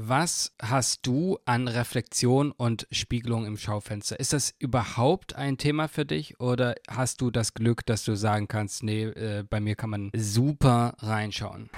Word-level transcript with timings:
Was 0.00 0.52
hast 0.62 1.08
du 1.08 1.40
an 1.44 1.66
Reflexion 1.66 2.52
und 2.52 2.86
Spiegelung 2.92 3.46
im 3.46 3.56
Schaufenster? 3.56 4.20
Ist 4.20 4.32
das 4.32 4.54
überhaupt 4.60 5.34
ein 5.34 5.58
Thema 5.58 5.88
für 5.88 6.04
dich 6.04 6.38
oder 6.38 6.76
hast 6.88 7.20
du 7.20 7.32
das 7.32 7.52
Glück, 7.52 7.84
dass 7.84 8.04
du 8.04 8.14
sagen 8.14 8.46
kannst, 8.46 8.84
nee, 8.84 9.06
äh, 9.06 9.42
bei 9.42 9.58
mir 9.58 9.74
kann 9.74 9.90
man 9.90 10.12
super 10.14 10.94
reinschauen? 11.00 11.68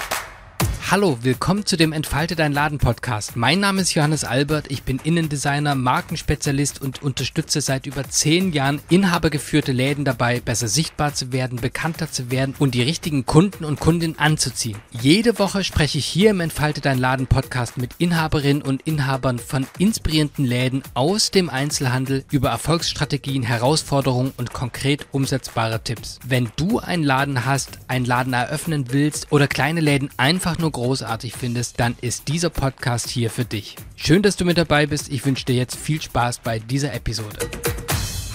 Hallo, 0.90 1.18
willkommen 1.22 1.64
zu 1.66 1.76
dem 1.76 1.92
Entfalte 1.92 2.34
dein 2.34 2.53
Laden 2.53 2.79
Podcast. 2.79 3.37
Mein 3.37 3.60
Name 3.60 3.80
ist 3.80 3.94
Johannes 3.94 4.24
Albert, 4.24 4.72
ich 4.72 4.83
bin 4.83 4.99
Innendesigner, 5.04 5.76
Markenspezialist 5.76 6.82
und 6.82 7.01
unterstütze 7.01 7.60
seit 7.60 7.87
über 7.87 8.08
zehn 8.08 8.53
Jahren 8.53 8.81
inhabergeführte 8.88 9.71
Läden 9.71 10.04
dabei, 10.04 10.40
besser 10.40 10.67
sichtbar 10.67 11.14
zu 11.14 11.31
werden, 11.31 11.60
bekannter 11.60 12.10
zu 12.10 12.32
werden 12.32 12.56
und 12.58 12.74
die 12.74 12.82
richtigen 12.82 13.24
Kunden 13.24 13.64
und 13.64 13.78
Kundinnen 13.78 14.18
anzuziehen. 14.18 14.78
Jede 14.90 15.38
Woche 15.38 15.63
spreche 15.63 15.99
ich 15.99 16.06
hier 16.06 16.30
im 16.30 16.41
Entfalte 16.41 16.80
dein 16.80 16.98
Laden 16.98 17.28
Podcast 17.28 17.78
mit 17.78 17.95
Inhaberinnen 17.98 18.62
und 18.62 18.82
Inhabern 18.82 19.38
von 19.38 19.68
inspirierenden 19.78 20.45
Läden 20.45 20.82
aus 20.95 21.30
dem 21.30 21.50
Einzelhandel 21.50 22.24
über 22.32 22.50
Erfolgsstrategien, 22.50 23.45
Herausforderungen 23.45 24.32
und 24.38 24.52
konkret 24.52 25.06
umsetzbare 25.12 25.84
Tipps. 25.84 26.18
Wenn 26.27 26.50
du 26.56 26.80
einen 26.80 27.04
Laden 27.04 27.46
hast, 27.46 27.78
einen 27.86 28.06
Laden 28.06 28.32
eröffnen 28.32 28.86
willst 28.91 29.30
oder 29.30 29.46
kleine 29.46 29.80
Läden 29.80 30.10
einfach 30.16 30.59
nur 30.59 30.72
großartig 30.80 31.34
findest, 31.34 31.78
dann 31.78 31.94
ist 32.00 32.28
dieser 32.28 32.48
Podcast 32.48 33.10
hier 33.10 33.28
für 33.28 33.44
dich. 33.44 33.76
Schön, 33.96 34.22
dass 34.22 34.36
du 34.36 34.46
mit 34.46 34.56
dabei 34.56 34.86
bist. 34.86 35.12
Ich 35.12 35.26
wünsche 35.26 35.44
dir 35.44 35.54
jetzt 35.54 35.76
viel 35.76 36.00
Spaß 36.00 36.38
bei 36.38 36.58
dieser 36.58 36.94
Episode. 36.94 37.36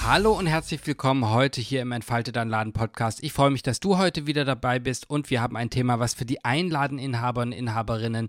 Hallo 0.05 0.33
und 0.33 0.45
herzlich 0.45 0.85
willkommen 0.85 1.31
heute 1.31 1.59
hier 1.59 1.81
im 1.81 1.91
Entfalte 1.91 2.31
dein 2.31 2.47
Laden 2.47 2.71
Podcast. 2.71 3.23
Ich 3.23 3.33
freue 3.33 3.49
mich, 3.49 3.63
dass 3.63 3.79
du 3.79 3.97
heute 3.97 4.27
wieder 4.27 4.45
dabei 4.45 4.77
bist 4.77 5.09
und 5.09 5.31
wir 5.31 5.41
haben 5.41 5.57
ein 5.57 5.71
Thema, 5.71 5.97
was 5.97 6.13
für 6.13 6.25
die 6.25 6.45
Einladeninhaber 6.45 7.41
und 7.41 7.51
Inhaberinnen 7.51 8.27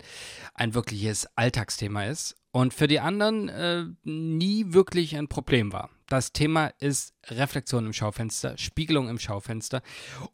ein 0.54 0.72
wirkliches 0.72 1.28
Alltagsthema 1.36 2.04
ist 2.04 2.36
und 2.52 2.72
für 2.72 2.86
die 2.86 3.00
anderen 3.00 3.50
äh, 3.50 3.84
nie 4.04 4.72
wirklich 4.72 5.14
ein 5.14 5.28
Problem 5.28 5.74
war. 5.74 5.90
Das 6.08 6.32
Thema 6.32 6.68
ist 6.78 7.12
Reflexion 7.26 7.84
im 7.84 7.92
Schaufenster, 7.92 8.56
Spiegelung 8.56 9.10
im 9.10 9.18
Schaufenster 9.18 9.82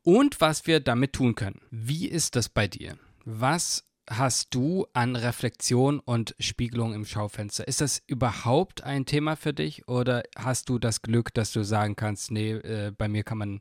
und 0.05 0.41
was 0.41 0.69
wir 0.69 0.79
damit 0.79 1.15
tun 1.15 1.35
können. 1.35 1.63
Wie 1.73 2.07
ist 2.07 2.37
das 2.37 2.49
bei 2.49 2.69
dir? 2.69 2.97
Was 3.25 3.85
hast 4.11 4.55
du 4.55 4.87
an 4.95 5.15
Reflexion 5.17 6.01
und 6.01 6.35
Spiegelung 6.41 6.93
im 6.93 7.05
Schaufenster? 7.05 7.67
Ist 7.69 7.81
das 7.81 8.03
überhaupt 8.07 8.83
ein 8.83 9.07
Thema 9.07 9.37
für 9.37 9.53
dich 9.53 9.87
oder 9.89 10.23
hast 10.37 10.69
du 10.69 10.79
das 10.79 11.03
Glück, 11.03 11.33
dass 11.33 11.53
du 11.53 11.63
sagen 11.65 11.95
kannst, 11.95 12.31
nee, 12.31 12.53
äh, 12.53 12.93
bei 12.97 13.09
mir 13.09 13.23
kann 13.23 13.39
man 13.39 13.61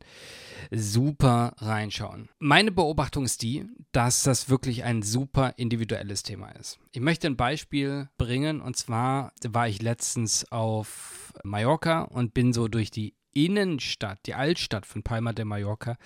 super 0.72 1.54
reinschauen? 1.58 2.30
Meine 2.40 2.72
Beobachtung 2.72 3.26
ist 3.26 3.44
die, 3.44 3.66
dass 3.92 4.24
das 4.24 4.50
wirklich 4.50 4.84
ein 4.84 5.04
super 5.04 5.54
individuelles 5.58 6.24
Thema 6.24 6.50
ist. 6.52 6.80
Ich 6.92 7.02
möchte 7.02 7.28
ein 7.28 7.38
Beispiel 7.38 8.10
bringen 8.18 8.62
und 8.62 8.76
zwar 8.78 9.34
war 9.48 9.68
ich 9.68 9.82
letztens 9.82 10.52
auf 10.52 11.34
Mallorca 11.44 12.02
und 12.02 12.34
bin 12.34 12.52
so 12.52 12.68
durch 12.68 12.90
die 12.90 13.16
Innenstadt, 13.34 14.20
die 14.26 14.34
Altstadt 14.34 14.86
von 14.86 15.04
Palma 15.04 15.34
de 15.34 15.46
Mallorca 15.46 15.98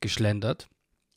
geschlendert 0.00 0.68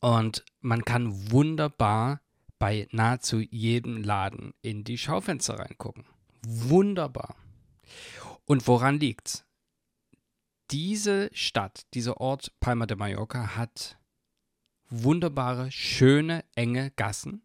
und 0.02 0.44
man 0.60 0.84
kann 0.84 1.32
wunderbar 1.32 2.22
bei 2.60 2.88
nahezu 2.92 3.40
jedem 3.40 4.04
Laden 4.04 4.54
in 4.62 4.84
die 4.84 4.98
Schaufenster 4.98 5.60
reingucken. 5.60 6.06
Wunderbar. 6.46 7.36
Und 8.46 8.68
woran 8.68 9.00
liegt's? 9.00 9.46
Diese 10.72 11.30
Stadt, 11.34 11.86
dieser 11.94 12.20
Ort 12.20 12.52
Palma 12.60 12.86
de 12.86 12.98
Mallorca 12.98 13.56
hat 13.56 13.98
wunderbare, 14.90 15.72
schöne, 15.72 16.44
enge 16.56 16.92
Gassen. 16.92 17.44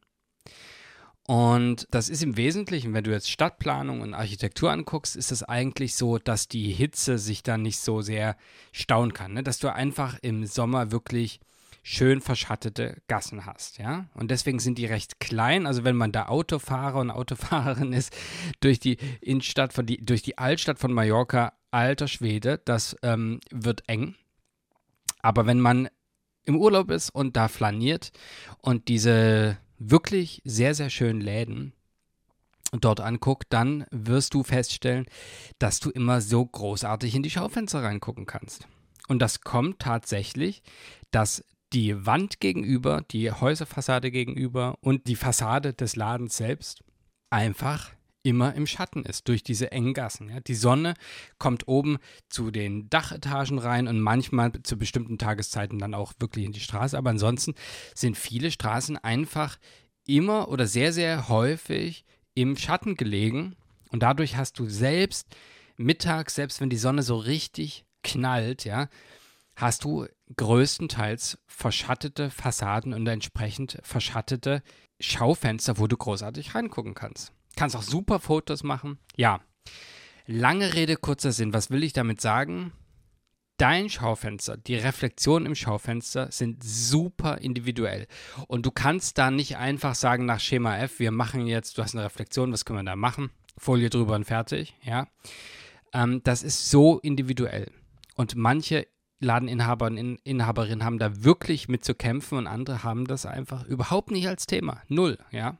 Und 1.26 1.88
das 1.90 2.08
ist 2.08 2.22
im 2.22 2.36
Wesentlichen, 2.36 2.94
wenn 2.94 3.04
du 3.04 3.10
jetzt 3.10 3.30
Stadtplanung 3.30 4.00
und 4.00 4.14
Architektur 4.14 4.70
anguckst, 4.70 5.16
ist 5.16 5.32
es 5.32 5.42
eigentlich 5.42 5.94
so, 5.96 6.18
dass 6.18 6.46
die 6.46 6.72
Hitze 6.72 7.18
sich 7.18 7.42
dann 7.42 7.62
nicht 7.62 7.80
so 7.80 8.00
sehr 8.00 8.36
stauen 8.70 9.12
kann. 9.12 9.32
Ne? 9.32 9.42
Dass 9.42 9.58
du 9.58 9.72
einfach 9.72 10.18
im 10.22 10.46
Sommer 10.46 10.92
wirklich 10.92 11.40
schön 11.88 12.20
verschattete 12.20 13.00
Gassen 13.06 13.46
hast, 13.46 13.78
ja. 13.78 14.06
Und 14.14 14.32
deswegen 14.32 14.58
sind 14.58 14.76
die 14.76 14.86
recht 14.86 15.20
klein. 15.20 15.68
Also 15.68 15.84
wenn 15.84 15.94
man 15.94 16.10
da 16.10 16.26
Autofahrer 16.26 16.98
und 16.98 17.12
Autofahrerin 17.12 17.92
ist, 17.92 18.12
durch 18.58 18.80
die 18.80 18.98
Innenstadt 19.20 19.72
von 19.72 19.86
die, 19.86 20.04
durch 20.04 20.20
die 20.20 20.36
Altstadt 20.36 20.80
von 20.80 20.92
Mallorca, 20.92 21.52
alter 21.70 22.08
Schwede, 22.08 22.60
das 22.64 22.96
ähm, 23.02 23.38
wird 23.52 23.88
eng. 23.88 24.16
Aber 25.22 25.46
wenn 25.46 25.60
man 25.60 25.88
im 26.44 26.56
Urlaub 26.56 26.90
ist 26.90 27.10
und 27.10 27.36
da 27.36 27.46
flaniert 27.46 28.10
und 28.62 28.88
diese 28.88 29.56
wirklich 29.78 30.42
sehr, 30.44 30.74
sehr 30.74 30.90
schönen 30.90 31.20
Läden 31.20 31.72
dort 32.72 33.00
anguckt, 33.00 33.46
dann 33.50 33.86
wirst 33.92 34.34
du 34.34 34.42
feststellen, 34.42 35.06
dass 35.60 35.78
du 35.78 35.90
immer 35.90 36.20
so 36.20 36.44
großartig 36.44 37.14
in 37.14 37.22
die 37.22 37.30
Schaufenster 37.30 37.84
reingucken 37.84 38.26
kannst. 38.26 38.66
Und 39.06 39.20
das 39.20 39.42
kommt 39.42 39.78
tatsächlich, 39.78 40.64
dass 41.12 41.44
die 41.76 42.06
Wand 42.06 42.40
gegenüber, 42.40 43.04
die 43.10 43.30
Häuserfassade 43.30 44.10
gegenüber 44.10 44.78
und 44.80 45.08
die 45.08 45.14
Fassade 45.14 45.74
des 45.74 45.94
Ladens 45.94 46.34
selbst 46.34 46.82
einfach 47.28 47.92
immer 48.22 48.54
im 48.54 48.66
Schatten 48.66 49.04
ist 49.04 49.28
durch 49.28 49.42
diese 49.42 49.72
engen 49.72 49.92
Gassen. 49.92 50.30
Ja. 50.30 50.40
Die 50.40 50.54
Sonne 50.54 50.94
kommt 51.38 51.68
oben 51.68 51.98
zu 52.30 52.50
den 52.50 52.88
Dachetagen 52.88 53.58
rein 53.58 53.88
und 53.88 54.00
manchmal 54.00 54.52
zu 54.62 54.78
bestimmten 54.78 55.18
Tageszeiten 55.18 55.78
dann 55.78 55.92
auch 55.92 56.14
wirklich 56.18 56.46
in 56.46 56.52
die 56.52 56.60
Straße. 56.60 56.96
Aber 56.96 57.10
ansonsten 57.10 57.54
sind 57.94 58.16
viele 58.16 58.50
Straßen 58.50 58.96
einfach 58.96 59.58
immer 60.06 60.48
oder 60.48 60.66
sehr, 60.66 60.94
sehr 60.94 61.28
häufig 61.28 62.06
im 62.32 62.56
Schatten 62.56 62.96
gelegen. 62.96 63.54
Und 63.90 64.02
dadurch 64.02 64.38
hast 64.38 64.58
du 64.58 64.66
selbst 64.66 65.28
mittags, 65.76 66.36
selbst 66.36 66.62
wenn 66.62 66.70
die 66.70 66.78
Sonne 66.78 67.02
so 67.02 67.16
richtig 67.16 67.84
knallt, 68.02 68.64
ja, 68.64 68.88
hast 69.56 69.84
du 69.84 70.06
größtenteils 70.36 71.38
verschattete 71.46 72.30
Fassaden 72.30 72.92
und 72.92 73.06
entsprechend 73.06 73.78
verschattete 73.82 74.62
Schaufenster, 75.00 75.78
wo 75.78 75.86
du 75.86 75.96
großartig 75.96 76.54
reingucken 76.54 76.94
kannst. 76.94 77.32
Kannst 77.56 77.74
auch 77.74 77.82
super 77.82 78.20
Fotos 78.20 78.62
machen. 78.62 78.98
Ja. 79.16 79.40
Lange 80.26 80.74
Rede, 80.74 80.96
kurzer 80.96 81.32
Sinn. 81.32 81.52
Was 81.54 81.70
will 81.70 81.84
ich 81.84 81.92
damit 81.92 82.20
sagen? 82.20 82.72
Dein 83.58 83.88
Schaufenster, 83.88 84.58
die 84.58 84.74
Reflexionen 84.74 85.46
im 85.46 85.54
Schaufenster 85.54 86.30
sind 86.30 86.62
super 86.62 87.38
individuell. 87.38 88.06
Und 88.48 88.66
du 88.66 88.70
kannst 88.70 89.16
da 89.16 89.30
nicht 89.30 89.56
einfach 89.56 89.94
sagen 89.94 90.26
nach 90.26 90.40
Schema 90.40 90.76
F, 90.76 90.98
wir 90.98 91.10
machen 91.10 91.46
jetzt, 91.46 91.78
du 91.78 91.82
hast 91.82 91.94
eine 91.94 92.04
Reflexion, 92.04 92.52
was 92.52 92.66
können 92.66 92.80
wir 92.80 92.84
da 92.84 92.96
machen? 92.96 93.30
Folie 93.56 93.88
drüber 93.88 94.14
und 94.14 94.24
fertig, 94.24 94.74
ja. 94.82 95.08
Ähm, 95.94 96.20
das 96.22 96.42
ist 96.42 96.68
so 96.70 96.98
individuell. 96.98 97.72
Und 98.14 98.34
manche 98.36 98.86
Ladeninhaber 99.20 99.86
und 99.86 99.96
In 99.96 100.16
Inhaberinnen 100.24 100.84
haben 100.84 100.98
da 100.98 101.24
wirklich 101.24 101.68
mit 101.68 101.84
zu 101.84 101.94
kämpfen 101.94 102.38
und 102.38 102.46
andere 102.46 102.82
haben 102.82 103.06
das 103.06 103.26
einfach 103.26 103.64
überhaupt 103.64 104.10
nicht 104.10 104.28
als 104.28 104.46
Thema. 104.46 104.82
Null, 104.88 105.18
ja. 105.30 105.56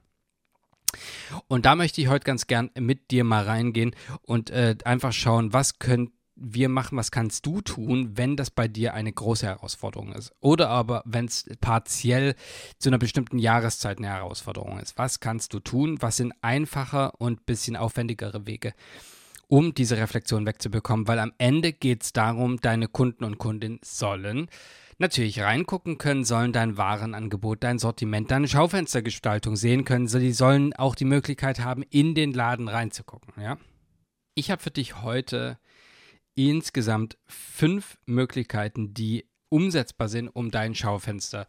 Und 1.49 1.67
da 1.67 1.75
möchte 1.75 2.01
ich 2.01 2.09
heute 2.09 2.25
ganz 2.25 2.47
gern 2.47 2.71
mit 2.79 3.11
dir 3.11 3.25
mal 3.25 3.45
reingehen 3.45 3.95
und 4.23 4.51
äh, 4.51 4.77
einfach 4.85 5.13
schauen, 5.13 5.53
was 5.53 5.79
können 5.79 6.13
wir 6.37 6.69
machen, 6.69 6.99
was 6.99 7.11
kannst 7.11 7.47
du 7.47 7.63
tun, 7.63 8.13
wenn 8.17 8.37
das 8.37 8.51
bei 8.51 8.69
dir 8.69 8.93
eine 8.93 9.11
große 9.11 9.47
Herausforderung 9.47 10.13
ist. 10.13 10.33
Oder 10.41 10.69
aber, 10.69 11.03
wenn 11.07 11.25
es 11.25 11.49
partiell 11.63 12.35
zu 12.79 12.91
einer 12.91 12.99
bestimmten 12.99 13.39
Jahreszeit 13.39 13.97
eine 13.99 14.09
Herausforderung 14.09 14.79
ist. 14.79 14.99
Was 14.99 15.21
kannst 15.21 15.55
du 15.55 15.61
tun? 15.61 16.01
Was 16.03 16.19
sind 16.19 16.35
einfacher 16.43 17.19
und 17.19 17.47
bisschen 17.47 17.75
aufwendigere 17.75 18.47
Wege? 18.47 18.75
Um 19.49 19.75
diese 19.75 19.97
Reflexion 19.97 20.47
wegzubekommen, 20.47 21.07
weil 21.09 21.19
am 21.19 21.33
Ende 21.39 21.73
geht 21.73 22.03
es 22.03 22.13
darum, 22.13 22.61
deine 22.61 22.89
Kunden 22.89 23.25
und 23.25 23.39
Kundinnen 23.39 23.81
sollen 23.83 24.49
natürlich 24.99 25.41
reingucken 25.41 25.99
können, 25.99 26.25
sollen 26.25 26.53
dein 26.53 26.77
Warenangebot, 26.77 27.63
dein 27.63 27.79
Sortiment, 27.79 28.31
deine 28.31 28.49
Schaufenstergestaltung 28.49 29.57
sehen 29.57 29.85
können. 29.85 30.09
Sie 30.09 30.33
sollen 30.33 30.73
auch 30.75 30.95
die 30.95 31.05
Möglichkeit 31.05 31.61
haben, 31.61 31.83
in 31.91 32.15
den 32.15 32.33
Laden 32.33 32.69
reinzugucken. 32.69 33.35
Ja? 33.43 33.59
Ich 34.35 34.51
habe 34.51 34.63
für 34.63 34.71
dich 34.71 35.03
heute 35.03 35.59
insgesamt 36.35 37.19
fünf 37.27 37.99
Möglichkeiten, 38.07 38.95
die 38.95 39.27
umsetzbar 39.49 40.09
sind, 40.09 40.29
um 40.29 40.51
dein 40.51 40.75
Schaufenster 40.75 41.47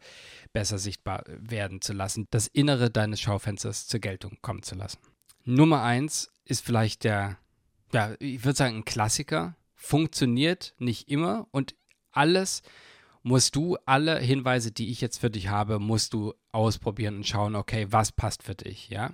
besser 0.52 0.78
sichtbar 0.78 1.24
werden 1.26 1.80
zu 1.80 1.92
lassen, 1.92 2.26
das 2.30 2.46
Innere 2.46 2.90
deines 2.90 3.20
Schaufensters 3.20 3.86
zur 3.86 4.00
Geltung 4.00 4.38
kommen 4.40 4.62
zu 4.62 4.76
lassen. 4.76 4.98
Nummer 5.44 5.82
eins 5.82 6.30
ist 6.44 6.64
vielleicht 6.64 7.04
der 7.04 7.38
ja, 7.92 8.14
ich 8.18 8.44
würde 8.44 8.56
sagen, 8.56 8.76
ein 8.76 8.84
Klassiker. 8.84 9.56
Funktioniert 9.74 10.74
nicht 10.78 11.08
immer 11.08 11.46
und 11.52 11.76
alles 12.10 12.62
musst 13.22 13.54
du, 13.56 13.76
alle 13.86 14.18
Hinweise, 14.18 14.72
die 14.72 14.90
ich 14.90 15.00
jetzt 15.00 15.18
für 15.18 15.30
dich 15.30 15.48
habe, 15.48 15.78
musst 15.78 16.14
du 16.14 16.34
ausprobieren 16.50 17.16
und 17.16 17.26
schauen, 17.26 17.54
okay, 17.54 17.86
was 17.90 18.10
passt 18.10 18.42
für 18.42 18.54
dich, 18.54 18.88
ja. 18.88 19.12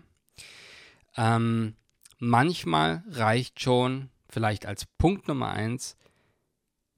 Ähm, 1.17 1.77
manchmal 2.19 3.05
reicht 3.11 3.61
schon, 3.61 4.11
vielleicht 4.29 4.67
als 4.67 4.87
Punkt 4.99 5.29
Nummer 5.29 5.51
eins, 5.51 5.97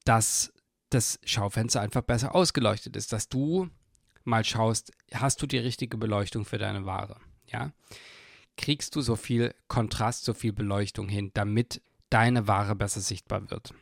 dass 0.05 0.53
das 0.91 1.19
Schaufenster 1.25 1.81
einfach 1.81 2.03
besser 2.03 2.35
ausgeleuchtet 2.35 2.97
ist, 2.97 3.13
dass 3.13 3.29
du 3.29 3.69
mal 4.25 4.45
schaust, 4.45 4.93
hast 5.13 5.43
du 5.43 5.47
die 5.47 5.59
richtige 5.59 5.97
Beleuchtung 5.97 6.45
für 6.45 6.59
deine 6.59 6.87
Ware, 6.87 7.21
ja. 7.47 7.73
Kriegst 8.57 8.97
du 8.97 9.01
so 9.01 9.17
viel 9.17 9.55
Kontrast, 9.69 10.25
so 10.25 10.35
viel 10.35 10.53
Beleuchtung 10.53 11.09
hin, 11.09 11.31
damit 11.35 11.83
deine 12.11 12.49
Ware 12.49 12.75
besser 12.75 13.01
sichtbar 13.01 13.51
wird. 13.51 13.75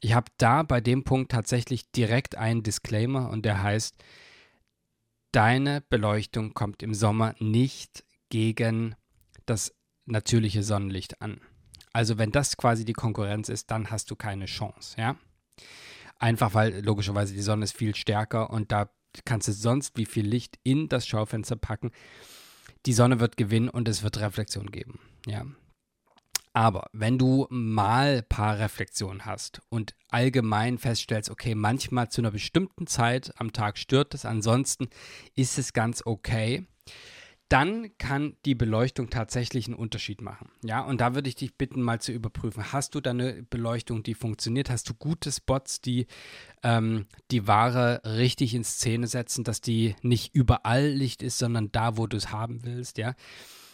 Ich 0.00 0.14
habe 0.14 0.30
da 0.38 0.62
bei 0.62 0.80
dem 0.80 1.04
Punkt 1.04 1.32
tatsächlich 1.32 1.90
direkt 1.90 2.36
einen 2.36 2.62
Disclaimer 2.62 3.30
und 3.30 3.44
der 3.44 3.62
heißt, 3.62 3.96
deine 5.32 5.82
Beleuchtung 5.88 6.54
kommt 6.54 6.82
im 6.82 6.94
Sommer 6.94 7.34
nicht 7.38 8.04
gegen 8.28 8.94
das 9.46 9.74
natürliche 10.06 10.62
Sonnenlicht 10.62 11.20
an. 11.20 11.40
Also 11.92 12.18
wenn 12.18 12.32
das 12.32 12.56
quasi 12.56 12.84
die 12.84 12.92
Konkurrenz 12.92 13.48
ist, 13.48 13.70
dann 13.70 13.90
hast 13.90 14.10
du 14.10 14.16
keine 14.16 14.46
Chance, 14.46 14.96
ja? 14.98 15.16
Einfach 16.18 16.54
weil 16.54 16.84
logischerweise 16.84 17.34
die 17.34 17.42
Sonne 17.42 17.64
ist 17.64 17.76
viel 17.76 17.94
stärker 17.94 18.50
und 18.50 18.72
da 18.72 18.90
kannst 19.24 19.48
du 19.48 19.52
sonst 19.52 19.96
wie 19.96 20.06
viel 20.06 20.26
Licht 20.26 20.58
in 20.62 20.88
das 20.88 21.06
Schaufenster 21.06 21.56
packen. 21.56 21.90
Die 22.88 22.94
Sonne 22.94 23.20
wird 23.20 23.36
gewinnen 23.36 23.68
und 23.68 23.86
es 23.86 24.02
wird 24.02 24.18
Reflexion 24.18 24.70
geben, 24.70 24.98
ja? 25.26 25.44
Aber 26.54 26.86
wenn 26.94 27.18
du 27.18 27.46
mal 27.50 28.22
paar 28.22 28.58
Reflexionen 28.58 29.26
hast 29.26 29.60
und 29.68 29.94
allgemein 30.08 30.78
feststellst, 30.78 31.28
okay, 31.28 31.54
manchmal 31.54 32.08
zu 32.08 32.22
einer 32.22 32.30
bestimmten 32.30 32.86
Zeit 32.86 33.34
am 33.36 33.52
Tag 33.52 33.76
stört 33.76 34.14
es, 34.14 34.24
ansonsten 34.24 34.88
ist 35.34 35.58
es 35.58 35.74
ganz 35.74 36.00
okay, 36.06 36.66
dann 37.48 37.96
kann 37.96 38.36
die 38.44 38.54
Beleuchtung 38.54 39.08
tatsächlich 39.08 39.66
einen 39.66 39.74
Unterschied 39.74 40.20
machen. 40.20 40.50
Ja, 40.62 40.82
und 40.82 41.00
da 41.00 41.14
würde 41.14 41.28
ich 41.28 41.34
dich 41.34 41.56
bitten, 41.56 41.80
mal 41.80 42.00
zu 42.00 42.12
überprüfen. 42.12 42.72
Hast 42.72 42.94
du 42.94 43.00
da 43.00 43.10
eine 43.10 43.42
Beleuchtung, 43.48 44.02
die 44.02 44.14
funktioniert? 44.14 44.68
Hast 44.68 44.88
du 44.88 44.94
gute 44.94 45.32
Spots, 45.32 45.80
die 45.80 46.06
ähm, 46.62 47.06
die 47.30 47.46
Ware 47.46 48.02
richtig 48.04 48.54
in 48.54 48.64
Szene 48.64 49.06
setzen, 49.06 49.44
dass 49.44 49.62
die 49.62 49.96
nicht 50.02 50.34
überall 50.34 50.88
Licht 50.88 51.22
ist, 51.22 51.38
sondern 51.38 51.72
da, 51.72 51.96
wo 51.96 52.06
du 52.06 52.18
es 52.18 52.32
haben 52.32 52.64
willst? 52.64 52.98
Ja. 52.98 53.14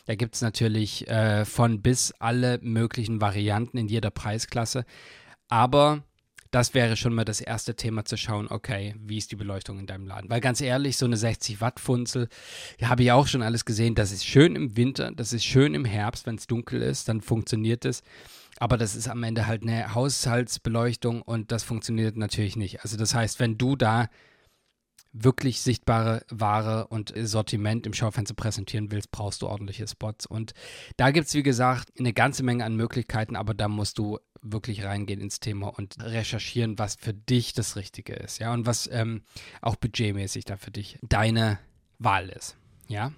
Da 0.06 0.14
gibt 0.14 0.36
es 0.36 0.42
natürlich 0.42 1.08
äh, 1.08 1.44
von 1.44 1.82
bis 1.82 2.12
alle 2.12 2.60
möglichen 2.62 3.20
Varianten 3.20 3.78
in 3.78 3.88
jeder 3.88 4.10
Preisklasse. 4.10 4.84
Aber 5.48 6.04
das 6.54 6.72
wäre 6.72 6.96
schon 6.96 7.14
mal 7.14 7.24
das 7.24 7.40
erste 7.40 7.74
Thema 7.74 8.04
zu 8.04 8.16
schauen, 8.16 8.46
okay, 8.48 8.94
wie 9.00 9.18
ist 9.18 9.32
die 9.32 9.36
Beleuchtung 9.36 9.80
in 9.80 9.86
deinem 9.86 10.06
Laden? 10.06 10.30
Weil 10.30 10.40
ganz 10.40 10.60
ehrlich, 10.60 10.96
so 10.96 11.04
eine 11.04 11.16
60 11.16 11.60
Watt 11.60 11.80
Funzel, 11.80 12.28
habe 12.80 13.02
ich 13.02 13.10
auch 13.10 13.26
schon 13.26 13.42
alles 13.42 13.64
gesehen, 13.64 13.96
das 13.96 14.12
ist 14.12 14.24
schön 14.24 14.54
im 14.54 14.76
Winter, 14.76 15.10
das 15.10 15.32
ist 15.32 15.44
schön 15.44 15.74
im 15.74 15.84
Herbst, 15.84 16.26
wenn 16.26 16.36
es 16.36 16.46
dunkel 16.46 16.80
ist, 16.80 17.08
dann 17.08 17.20
funktioniert 17.20 17.84
es. 17.84 18.02
Aber 18.58 18.76
das 18.76 18.94
ist 18.94 19.08
am 19.08 19.24
Ende 19.24 19.48
halt 19.48 19.62
eine 19.62 19.96
Haushaltsbeleuchtung 19.96 21.22
und 21.22 21.50
das 21.50 21.64
funktioniert 21.64 22.16
natürlich 22.16 22.54
nicht. 22.54 22.82
Also 22.82 22.96
das 22.96 23.16
heißt, 23.16 23.40
wenn 23.40 23.58
du 23.58 23.74
da 23.74 24.08
wirklich 25.12 25.60
sichtbare 25.60 26.24
Ware 26.28 26.86
und 26.88 27.12
Sortiment 27.16 27.86
im 27.86 27.94
Schaufenster 27.94 28.34
präsentieren 28.34 28.92
willst, 28.92 29.10
brauchst 29.10 29.42
du 29.42 29.48
ordentliche 29.48 29.88
Spots. 29.88 30.26
Und 30.26 30.52
da 30.96 31.10
gibt 31.10 31.26
es, 31.26 31.34
wie 31.34 31.42
gesagt, 31.42 31.88
eine 31.98 32.12
ganze 32.12 32.44
Menge 32.44 32.64
an 32.64 32.76
Möglichkeiten, 32.76 33.34
aber 33.34 33.54
da 33.54 33.68
musst 33.68 33.98
du 33.98 34.18
wirklich 34.44 34.84
reingehen 34.84 35.20
ins 35.20 35.40
Thema 35.40 35.68
und 35.68 35.96
recherchieren, 36.00 36.78
was 36.78 36.96
für 36.96 37.14
dich 37.14 37.54
das 37.54 37.76
Richtige 37.76 38.12
ist, 38.12 38.38
ja, 38.38 38.52
und 38.52 38.66
was 38.66 38.88
ähm, 38.92 39.22
auch 39.62 39.76
budgetmäßig 39.76 40.44
da 40.44 40.56
für 40.56 40.70
dich 40.70 40.98
deine 41.02 41.58
Wahl 41.98 42.28
ist, 42.28 42.56
ja. 42.88 43.12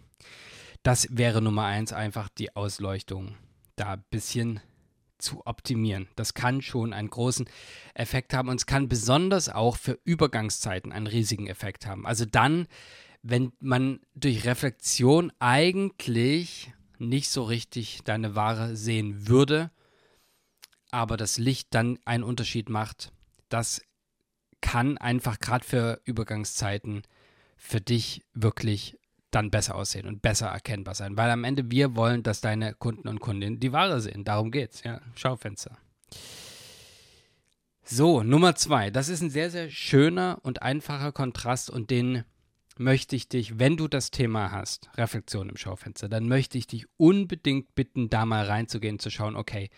Das 0.83 1.09
wäre 1.11 1.43
Nummer 1.43 1.65
eins, 1.65 1.93
einfach 1.93 2.29
die 2.29 2.55
Ausleuchtung 2.55 3.35
da 3.75 3.95
ein 3.95 4.05
bisschen 4.11 4.61
zu 5.19 5.45
optimieren. 5.47 6.09
Das 6.15 6.35
kann 6.35 6.63
schon 6.63 6.93
einen 6.93 7.11
großen 7.11 7.49
Effekt 7.95 8.35
haben 8.35 8.49
und 8.49 8.57
es 8.57 8.67
kann 8.67 8.89
besonders 8.89 9.49
auch 9.49 9.77
für 9.77 9.99
Übergangszeiten 10.05 10.93
einen 10.93 11.07
riesigen 11.07 11.49
Effekt 11.49 11.87
haben. 11.87 12.07
Also 12.07 12.25
dann, 12.25 12.69
wenn 13.23 13.53
man 13.59 14.01
durch 14.15 14.45
Reflexion 14.45 15.33
eigentlich 15.39 16.73
nicht 16.99 17.31
so 17.31 17.43
richtig 17.43 18.01
deine 18.05 18.35
Ware 18.35 18.77
sehen 18.77 19.27
würde, 19.27 19.71
aber 20.97 21.19
das 21.19 21.37
Licht 21.37 21.69
dann 21.75 21.99
einen 22.07 22.25
Unterschied 22.25 22.71
macht, 22.71 23.13
das 23.51 23.83
kann 24.63 24.97
einfach 24.97 25.39
gerade 25.39 25.63
für 25.63 26.01
Übergangszeiten 26.05 27.03
für 27.59 27.83
dich 27.83 28.25
wirklich 28.33 28.99
dann 29.31 29.51
besser 29.51 29.75
aussehen 29.75 30.07
und 30.07 30.23
besser 30.23 30.47
erkennbar 30.47 30.95
sein. 30.95 31.19
Weil 31.19 31.31
am 31.31 31.45
Ende 31.45 31.71
wir 31.71 31.97
wollen, 31.97 32.23
dass 32.23 32.41
deine 32.41 32.73
Kunden 32.73 33.09
und 33.09 33.21
Kundinnen 33.21 33.61
die 33.61 33.73
Ware 33.73 34.01
sehen. 34.01 34.25
Darum 34.25 34.51
geht's, 34.51 34.85
ja. 34.85 35.03
Schaufenster. 35.17 35.77
So, 37.85 38.23
Nummer 38.23 38.55
zwei. 38.55 38.91
Das 38.91 39.11
ist 39.11 39.21
ein 39.21 39.29
sehr, 39.31 39.51
sehr 39.51 39.69
schöner 39.69 40.39
und 40.43 40.63
einfacher 40.63 41.13
Kontrast 41.13 41.69
und 41.69 41.91
den 41.91 42.25
möchte 42.79 43.17
ich 43.17 43.29
dich, 43.29 43.59
wenn 43.59 43.77
du 43.77 43.87
das 43.87 44.11
Thema 44.11 44.51
hast, 44.51 44.89
Reflexion 44.97 45.51
im 45.51 45.59
Schaufenster, 45.59 46.09
dann 46.09 46.27
möchte 46.27 46.57
ich 46.57 46.67
dich 46.67 46.87
unbedingt 46.97 47.75
bitten, 47.75 48.09
da 48.09 48.25
mal 48.25 48.47
reinzugehen, 48.47 48.99
zu 48.99 49.11
schauen, 49.11 49.37
okay, 49.37 49.69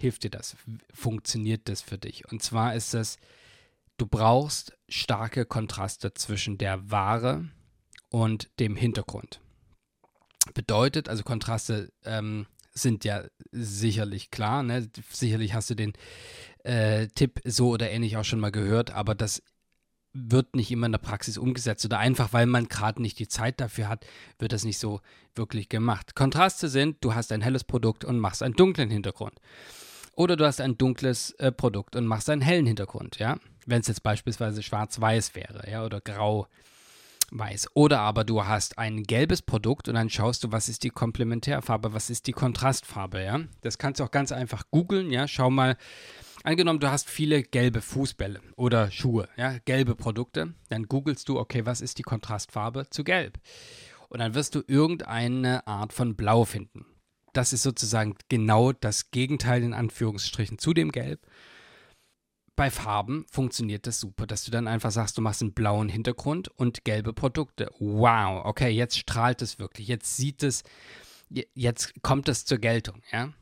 hilft 0.00 0.24
dir 0.24 0.30
das? 0.30 0.56
Funktioniert 0.92 1.68
das 1.68 1.82
für 1.82 1.98
dich? 1.98 2.30
Und 2.30 2.42
zwar 2.42 2.74
ist 2.74 2.94
es, 2.94 3.18
du 3.96 4.06
brauchst 4.06 4.76
starke 4.88 5.44
Kontraste 5.44 6.14
zwischen 6.14 6.58
der 6.58 6.90
Ware 6.90 7.48
und 8.08 8.50
dem 8.58 8.76
Hintergrund. 8.76 9.40
Bedeutet, 10.54 11.08
also 11.08 11.22
Kontraste 11.22 11.92
ähm, 12.04 12.46
sind 12.72 13.04
ja 13.04 13.24
sicherlich 13.52 14.30
klar, 14.30 14.62
ne? 14.62 14.88
sicherlich 15.10 15.54
hast 15.54 15.70
du 15.70 15.74
den 15.74 15.92
äh, 16.64 17.08
Tipp 17.08 17.40
so 17.44 17.70
oder 17.70 17.90
ähnlich 17.90 18.16
auch 18.16 18.24
schon 18.24 18.40
mal 18.40 18.52
gehört, 18.52 18.90
aber 18.90 19.14
das 19.14 19.42
wird 20.12 20.56
nicht 20.56 20.70
immer 20.70 20.86
in 20.86 20.92
der 20.92 20.98
Praxis 20.98 21.38
umgesetzt 21.38 21.84
oder 21.84 21.98
einfach, 21.98 22.32
weil 22.32 22.46
man 22.46 22.66
gerade 22.68 23.00
nicht 23.00 23.18
die 23.18 23.28
Zeit 23.28 23.60
dafür 23.60 23.88
hat, 23.88 24.06
wird 24.38 24.52
das 24.52 24.64
nicht 24.64 24.78
so 24.78 25.00
wirklich 25.34 25.68
gemacht. 25.68 26.14
Kontraste 26.14 26.68
sind, 26.68 26.96
du 27.00 27.14
hast 27.14 27.30
ein 27.32 27.42
helles 27.42 27.64
Produkt 27.64 28.04
und 28.04 28.18
machst 28.18 28.42
einen 28.42 28.54
dunklen 28.54 28.90
Hintergrund. 28.90 29.34
Oder 30.14 30.36
du 30.36 30.44
hast 30.44 30.60
ein 30.60 30.76
dunkles 30.76 31.32
äh, 31.32 31.52
Produkt 31.52 31.96
und 31.96 32.06
machst 32.06 32.28
einen 32.30 32.42
hellen 32.42 32.66
Hintergrund, 32.66 33.18
ja. 33.18 33.38
Wenn 33.66 33.80
es 33.80 33.88
jetzt 33.88 34.02
beispielsweise 34.02 34.62
schwarz-weiß 34.62 35.34
wäre, 35.34 35.70
ja, 35.70 35.84
oder 35.84 36.00
grau 36.00 36.46
weiß. 37.30 37.68
Oder 37.74 38.00
aber 38.00 38.24
du 38.24 38.44
hast 38.44 38.78
ein 38.78 39.04
gelbes 39.04 39.42
Produkt 39.42 39.88
und 39.88 39.94
dann 39.94 40.10
schaust 40.10 40.44
du, 40.44 40.52
was 40.52 40.68
ist 40.68 40.82
die 40.82 40.90
Komplementärfarbe, 40.90 41.92
was 41.92 42.10
ist 42.10 42.26
die 42.26 42.32
Kontrastfarbe, 42.32 43.22
ja. 43.22 43.40
Das 43.60 43.78
kannst 43.78 44.00
du 44.00 44.04
auch 44.04 44.10
ganz 44.10 44.32
einfach 44.32 44.64
googeln, 44.70 45.10
ja. 45.10 45.28
Schau 45.28 45.50
mal, 45.50 45.76
angenommen, 46.42 46.80
du 46.80 46.90
hast 46.90 47.08
viele 47.08 47.42
gelbe 47.42 47.80
Fußbälle 47.80 48.40
oder 48.56 48.90
Schuhe, 48.90 49.28
ja, 49.36 49.58
gelbe 49.64 49.94
Produkte, 49.94 50.54
dann 50.68 50.84
googelst 50.84 51.28
du, 51.28 51.38
okay, 51.38 51.66
was 51.66 51.80
ist 51.80 51.98
die 51.98 52.02
Kontrastfarbe 52.02 52.88
zu 52.90 53.04
gelb? 53.04 53.38
Und 54.08 54.18
dann 54.18 54.34
wirst 54.34 54.54
du 54.54 54.62
irgendeine 54.66 55.66
Art 55.66 55.92
von 55.92 56.16
Blau 56.16 56.44
finden. 56.44 56.84
Das 57.32 57.52
ist 57.52 57.62
sozusagen 57.62 58.14
genau 58.28 58.72
das 58.72 59.10
Gegenteil 59.10 59.62
in 59.62 59.74
Anführungsstrichen 59.74 60.58
zu 60.58 60.74
dem 60.74 60.92
Gelb 60.92 61.26
bei 62.60 62.70
Farben 62.70 63.24
funktioniert 63.30 63.86
das 63.86 64.00
super, 64.00 64.26
dass 64.26 64.44
du 64.44 64.50
dann 64.50 64.68
einfach 64.68 64.90
sagst, 64.90 65.16
du 65.16 65.22
machst 65.22 65.40
einen 65.40 65.54
blauen 65.54 65.88
Hintergrund 65.88 66.48
und 66.48 66.84
gelbe 66.84 67.14
Produkte. 67.14 67.70
Wow, 67.78 68.44
okay, 68.44 68.68
jetzt 68.68 68.98
strahlt 68.98 69.40
es 69.40 69.58
wirklich, 69.58 69.88
jetzt 69.88 70.18
sieht 70.18 70.42
es, 70.42 70.62
jetzt 71.30 72.02
kommt 72.02 72.28
es 72.28 72.44
zur 72.44 72.58
Geltung, 72.58 73.00
ja. 73.12 73.32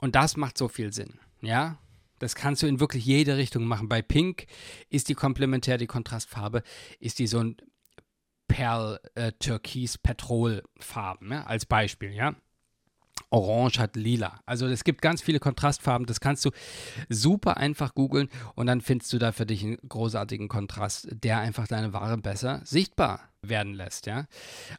Und 0.00 0.16
das 0.16 0.36
macht 0.36 0.58
so 0.58 0.66
viel 0.66 0.92
Sinn, 0.92 1.20
ja. 1.40 1.78
Das 2.18 2.34
kannst 2.34 2.64
du 2.64 2.66
in 2.66 2.80
wirklich 2.80 3.04
jede 3.04 3.36
Richtung 3.36 3.64
machen. 3.64 3.88
Bei 3.88 4.02
Pink 4.02 4.46
ist 4.90 5.08
die 5.08 5.14
komplementär, 5.14 5.78
die 5.78 5.86
Kontrastfarbe, 5.86 6.64
ist 6.98 7.20
die 7.20 7.28
so 7.28 7.38
ein 7.38 7.56
Perl, 8.48 8.98
äh, 9.14 9.30
ja, 11.30 11.44
als 11.44 11.64
Beispiel, 11.64 12.12
ja. 12.12 12.34
Orange 13.34 13.80
hat 13.80 13.96
lila. 13.96 14.40
Also 14.46 14.66
es 14.66 14.84
gibt 14.84 15.02
ganz 15.02 15.20
viele 15.20 15.40
Kontrastfarben. 15.40 16.06
Das 16.06 16.20
kannst 16.20 16.44
du 16.44 16.50
super 17.08 17.56
einfach 17.56 17.94
googeln 17.94 18.28
und 18.54 18.66
dann 18.66 18.80
findest 18.80 19.12
du 19.12 19.18
da 19.18 19.32
für 19.32 19.44
dich 19.44 19.64
einen 19.64 19.78
großartigen 19.88 20.48
Kontrast, 20.48 21.08
der 21.10 21.40
einfach 21.40 21.66
deine 21.66 21.92
Ware 21.92 22.16
besser 22.16 22.60
sichtbar 22.64 23.33
werden 23.48 23.74
lässt, 23.74 24.06
ja. 24.06 24.26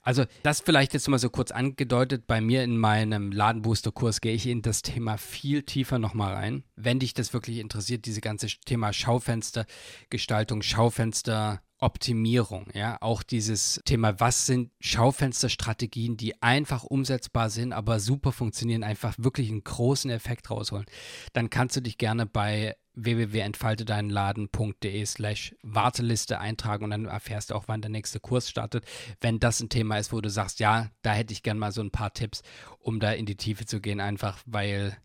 Also 0.01 0.25
das 0.43 0.61
vielleicht 0.61 0.93
jetzt 0.93 1.07
mal 1.07 1.19
so 1.19 1.29
kurz 1.29 1.51
angedeutet. 1.51 2.27
Bei 2.27 2.41
mir 2.41 2.63
in 2.63 2.77
meinem 2.77 3.31
Ladenbooster-Kurs 3.31 4.21
gehe 4.21 4.33
ich 4.33 4.47
in 4.47 4.61
das 4.61 4.81
Thema 4.81 5.17
viel 5.17 5.63
tiefer 5.63 5.99
nochmal 5.99 6.33
rein. 6.33 6.63
Wenn 6.75 6.99
dich 6.99 7.13
das 7.13 7.33
wirklich 7.33 7.59
interessiert, 7.59 8.05
diese 8.05 8.21
ganze 8.21 8.47
Thema 8.47 8.93
Schaufenstergestaltung, 8.93 10.61
Schaufenster 10.61 11.61
Optimierung, 11.77 12.67
ja, 12.73 12.97
auch 13.01 13.21
dieses 13.21 13.81
Thema, 13.83 14.19
was 14.19 14.45
sind 14.45 14.71
Schaufensterstrategien, 14.79 16.15
die 16.15 16.41
einfach 16.41 16.85
umsetzbar 16.85 17.49
sind, 17.49 17.73
aber 17.73 17.99
super 17.99 18.31
funktionieren, 18.31 18.83
einfach 18.83 19.13
wirklich 19.17 19.49
einen 19.49 19.63
großen 19.63 20.09
Effekt 20.09 20.49
rausholen, 20.49 20.85
dann 21.33 21.49
kannst 21.49 21.75
du 21.75 21.81
dich 21.81 21.97
gerne 21.97 22.25
bei 22.25 22.75
www.entfaltedeinladen.de 22.95 25.05
slash 25.05 25.55
Warteliste 25.61 26.39
eintragen 26.39 26.85
und 26.85 26.91
dann 26.91 27.05
erfährst 27.05 27.51
du 27.51 27.55
auch, 27.55 27.65
wann 27.67 27.81
der 27.81 27.91
nächste 27.91 28.19
Kurs 28.19 28.49
startet. 28.49 28.85
Wenn 29.21 29.39
das 29.39 29.59
ein 29.59 29.69
Thema 29.69 29.97
ist, 29.97 30.13
wo 30.13 30.21
du 30.21 30.29
sagst, 30.29 30.59
ja, 30.59 30.89
da 31.01 31.13
hätte 31.13 31.33
ich 31.33 31.43
gerne 31.43 31.59
mal 31.59 31.71
so 31.71 31.81
ein 31.81 31.91
paar 31.91 32.13
Tipps, 32.13 32.41
um 32.79 32.99
da 32.99 33.11
in 33.11 33.25
die 33.25 33.37
Tiefe 33.37 33.65
zu 33.65 33.81
gehen, 33.81 33.99
einfach 33.99 34.39
weil 34.45 34.97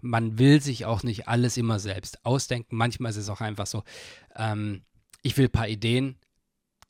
man 0.00 0.38
will 0.38 0.60
sich 0.60 0.84
auch 0.84 1.02
nicht 1.02 1.28
alles 1.28 1.56
immer 1.56 1.78
selbst 1.78 2.24
ausdenken. 2.24 2.76
Manchmal 2.76 3.10
ist 3.10 3.16
es 3.16 3.28
auch 3.28 3.40
einfach 3.40 3.66
so, 3.66 3.82
ähm, 4.36 4.84
ich 5.22 5.36
will 5.36 5.46
ein 5.46 5.52
paar 5.52 5.68
Ideen, 5.68 6.16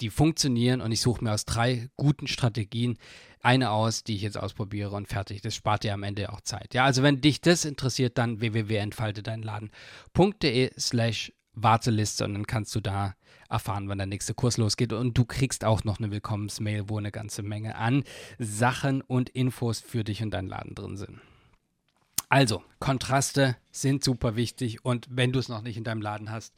die 0.01 0.11
funktionieren 0.11 0.81
und 0.81 0.91
ich 0.93 1.01
suche 1.01 1.25
mir 1.25 1.33
aus 1.33 1.45
drei 1.45 1.89
guten 1.97 2.27
Strategien 2.27 2.99
eine 3.41 3.71
aus, 3.71 4.03
die 4.03 4.17
ich 4.17 4.23
jetzt 4.23 4.39
ausprobiere 4.39 4.97
und 4.97 5.07
fertig. 5.09 5.41
Das 5.41 5.55
spart 5.55 5.85
dir 5.85 5.95
am 5.95 6.03
Ende 6.03 6.33
auch 6.33 6.41
Zeit. 6.41 6.75
Ja, 6.75 6.85
also 6.85 7.03
wenn 7.03 7.21
dich 7.21 7.41
das 7.41 7.65
interessiert, 7.65 8.19
dann 8.19 8.41
www.entfaltedeinladen.de 8.41 10.73
slash 10.79 11.33
Warteliste 11.59 12.25
und 12.25 12.35
dann 12.35 12.47
kannst 12.47 12.75
du 12.75 12.81
da 12.81 13.15
erfahren, 13.49 13.89
wann 13.89 13.99
der 13.99 14.07
nächste 14.07 14.35
Kurs 14.35 14.59
losgeht. 14.59 14.93
Und 14.93 15.17
du 15.17 15.25
kriegst 15.25 15.65
auch 15.65 15.85
noch 15.85 15.99
eine 15.99 16.11
Willkommensmail, 16.11 16.89
wo 16.89 16.99
eine 16.99 17.13
ganze 17.13 17.43
Menge 17.43 17.77
an 17.77 18.05
Sachen 18.39 19.01
und 19.01 19.31
Infos 19.31 19.81
für 19.81 20.05
dich 20.05 20.23
und 20.23 20.33
deinen 20.33 20.49
Laden 20.49 20.75
drin 20.75 20.97
sind. 20.97 21.21
Also, 22.29 22.65
Kontraste 22.81 23.57
sind 23.71 24.03
super 24.03 24.35
wichtig 24.35 24.85
und 24.85 25.07
wenn 25.11 25.33
du 25.33 25.39
es 25.39 25.49
noch 25.49 25.63
nicht 25.63 25.77
in 25.77 25.85
deinem 25.85 26.03
Laden 26.03 26.31
hast, 26.31 26.55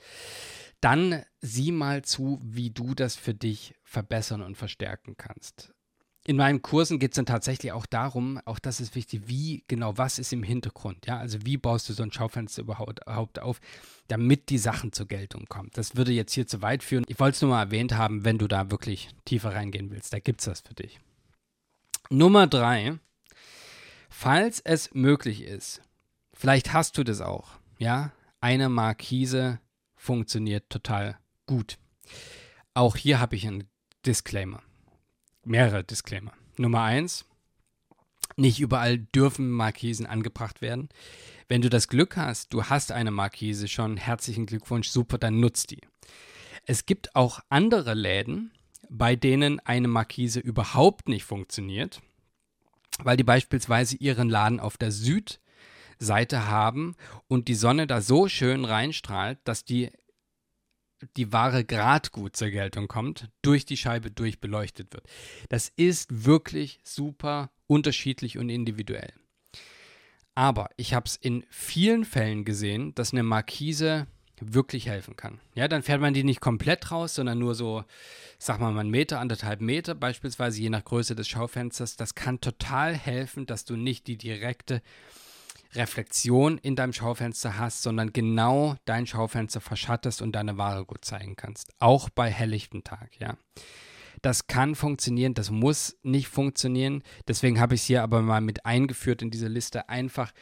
dann 0.80 1.24
sieh 1.40 1.72
mal 1.72 2.02
zu, 2.02 2.40
wie 2.42 2.70
du 2.70 2.94
das 2.94 3.16
für 3.16 3.34
dich 3.34 3.74
verbessern 3.84 4.42
und 4.42 4.56
verstärken 4.56 5.16
kannst. 5.16 5.72
In 6.24 6.36
meinen 6.36 6.60
Kursen 6.60 6.98
geht 6.98 7.12
es 7.12 7.16
dann 7.16 7.24
tatsächlich 7.24 7.72
auch 7.72 7.86
darum, 7.86 8.38
auch 8.44 8.58
das 8.58 8.80
ist 8.80 8.94
wichtig, 8.94 9.22
wie 9.26 9.64
genau, 9.66 9.96
was 9.96 10.18
ist 10.18 10.30
im 10.32 10.42
Hintergrund, 10.42 11.06
ja, 11.06 11.16
also 11.16 11.38
wie 11.46 11.56
baust 11.56 11.88
du 11.88 11.94
so 11.94 12.02
ein 12.02 12.12
Schaufenster 12.12 12.60
überhaupt 12.60 13.40
auf, 13.40 13.60
damit 14.08 14.50
die 14.50 14.58
Sachen 14.58 14.92
zur 14.92 15.06
Geltung 15.06 15.46
kommen. 15.46 15.70
Das 15.72 15.96
würde 15.96 16.12
jetzt 16.12 16.34
hier 16.34 16.46
zu 16.46 16.60
weit 16.60 16.82
führen. 16.82 17.04
Ich 17.08 17.18
wollte 17.18 17.36
es 17.36 17.40
nur 17.40 17.52
mal 17.52 17.62
erwähnt 17.62 17.94
haben, 17.94 18.26
wenn 18.26 18.36
du 18.36 18.46
da 18.46 18.70
wirklich 18.70 19.08
tiefer 19.24 19.54
reingehen 19.54 19.90
willst, 19.90 20.12
da 20.12 20.18
gibt 20.18 20.40
es 20.40 20.44
das 20.44 20.60
für 20.60 20.74
dich. 20.74 21.00
Nummer 22.10 22.46
drei, 22.46 22.98
falls 24.10 24.60
es 24.60 24.92
möglich 24.92 25.42
ist, 25.42 25.80
vielleicht 26.34 26.74
hast 26.74 26.98
du 26.98 27.04
das 27.04 27.22
auch, 27.22 27.52
ja, 27.78 28.12
eine 28.40 28.68
Markise 28.68 29.60
funktioniert 29.98 30.70
total 30.70 31.18
gut. 31.46 31.76
Auch 32.72 32.96
hier 32.96 33.20
habe 33.20 33.36
ich 33.36 33.46
einen 33.46 33.68
Disclaimer. 34.06 34.62
Mehrere 35.44 35.84
Disclaimer. 35.84 36.32
Nummer 36.56 36.82
eins, 36.82 37.26
nicht 38.36 38.60
überall 38.60 38.98
dürfen 38.98 39.50
Markisen 39.50 40.06
angebracht 40.06 40.62
werden. 40.62 40.88
Wenn 41.48 41.62
du 41.62 41.70
das 41.70 41.88
Glück 41.88 42.16
hast, 42.16 42.52
du 42.52 42.64
hast 42.64 42.92
eine 42.92 43.10
Markise 43.10 43.68
schon, 43.68 43.96
herzlichen 43.96 44.46
Glückwunsch, 44.46 44.88
super, 44.88 45.18
dann 45.18 45.40
nutzt 45.40 45.70
die. 45.70 45.80
Es 46.64 46.86
gibt 46.86 47.16
auch 47.16 47.40
andere 47.48 47.94
Läden, 47.94 48.52
bei 48.90 49.16
denen 49.16 49.60
eine 49.60 49.88
Markise 49.88 50.40
überhaupt 50.40 51.08
nicht 51.08 51.24
funktioniert, 51.24 52.00
weil 53.02 53.16
die 53.16 53.24
beispielsweise 53.24 53.96
ihren 53.96 54.28
Laden 54.28 54.60
auf 54.60 54.76
der 54.76 54.92
Süd- 54.92 55.40
Seite 55.98 56.48
haben 56.48 56.94
und 57.26 57.48
die 57.48 57.54
Sonne 57.54 57.86
da 57.86 58.00
so 58.00 58.28
schön 58.28 58.64
reinstrahlt, 58.64 59.38
dass 59.44 59.64
die 59.64 59.90
die 61.16 61.32
Ware 61.32 61.64
grad 61.64 62.12
gut 62.12 62.36
zur 62.36 62.50
Geltung 62.50 62.88
kommt, 62.88 63.28
durch 63.42 63.64
die 63.64 63.76
Scheibe 63.76 64.10
durchbeleuchtet 64.10 64.92
wird. 64.92 65.06
Das 65.48 65.70
ist 65.76 66.24
wirklich 66.24 66.80
super 66.82 67.50
unterschiedlich 67.66 68.36
und 68.38 68.48
individuell. 68.48 69.12
Aber 70.34 70.70
ich 70.76 70.94
habe 70.94 71.06
es 71.06 71.16
in 71.16 71.44
vielen 71.50 72.04
Fällen 72.04 72.44
gesehen, 72.44 72.94
dass 72.94 73.12
eine 73.12 73.22
Markise 73.22 74.06
wirklich 74.40 74.88
helfen 74.88 75.16
kann. 75.16 75.40
Ja, 75.54 75.66
dann 75.66 75.82
fährt 75.82 76.00
man 76.00 76.14
die 76.14 76.22
nicht 76.22 76.40
komplett 76.40 76.92
raus, 76.92 77.16
sondern 77.16 77.40
nur 77.40 77.56
so, 77.56 77.84
sag 78.38 78.60
mal, 78.60 78.76
einen 78.76 78.90
Meter, 78.90 79.18
anderthalb 79.18 79.60
Meter, 79.60 79.96
beispielsweise 79.96 80.60
je 80.60 80.70
nach 80.70 80.84
Größe 80.84 81.16
des 81.16 81.26
Schaufensters. 81.26 81.96
Das 81.96 82.14
kann 82.14 82.40
total 82.40 82.94
helfen, 82.94 83.46
dass 83.46 83.64
du 83.64 83.76
nicht 83.76 84.06
die 84.06 84.16
direkte 84.16 84.80
Reflexion 85.74 86.58
in 86.58 86.76
deinem 86.76 86.92
Schaufenster 86.92 87.58
hast, 87.58 87.82
sondern 87.82 88.12
genau 88.12 88.76
dein 88.84 89.06
Schaufenster 89.06 89.60
verschattest 89.60 90.22
und 90.22 90.32
deine 90.32 90.58
Ware 90.58 90.84
gut 90.84 91.04
zeigen 91.04 91.36
kannst. 91.36 91.72
Auch 91.78 92.08
bei 92.10 92.30
helllichtem 92.30 92.84
Tag, 92.84 93.10
ja. 93.18 93.36
Das 94.22 94.46
kann 94.46 94.74
funktionieren, 94.74 95.34
das 95.34 95.50
muss 95.50 95.96
nicht 96.02 96.28
funktionieren. 96.28 97.02
Deswegen 97.28 97.60
habe 97.60 97.74
ich 97.74 97.82
es 97.82 97.86
hier 97.86 98.02
aber 98.02 98.22
mal 98.22 98.40
mit 98.40 98.66
eingeführt 98.66 99.22
in 99.22 99.30
diese 99.30 99.48
Liste, 99.48 99.88
einfach 99.88 100.32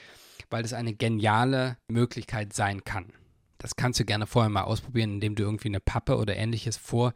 weil 0.51 0.63
das 0.63 0.73
eine 0.73 0.95
geniale 0.95 1.77
Möglichkeit 1.89 2.53
sein 2.53 2.85
kann. 2.85 3.13
Das 3.59 3.77
kannst 3.77 4.01
du 4.01 4.05
gerne 4.05 4.27
vorher 4.27 4.51
mal 4.51 4.63
ausprobieren, 4.63 5.15
indem 5.15 5.35
du 5.35 5.43
irgendwie 5.43 5.69
eine 5.69 5.81
Pappe 5.81 6.17
oder 6.17 6.37
ähnliches 6.37 6.77
vor 6.77 7.13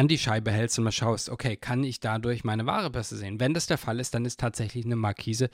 an 0.00 0.08
die 0.08 0.16
Scheibe 0.16 0.50
hältst 0.50 0.78
und 0.78 0.84
mal 0.84 0.92
schaust, 0.92 1.28
okay, 1.28 1.58
kann 1.58 1.84
ich 1.84 2.00
dadurch 2.00 2.42
meine 2.42 2.64
Ware 2.64 2.88
besser 2.88 3.16
sehen? 3.16 3.38
Wenn 3.38 3.52
das 3.52 3.66
der 3.66 3.76
Fall 3.76 4.00
ist, 4.00 4.14
dann 4.14 4.24
ist 4.24 4.40
tatsächlich 4.40 4.86
eine 4.86 4.96
Markise 4.96 5.50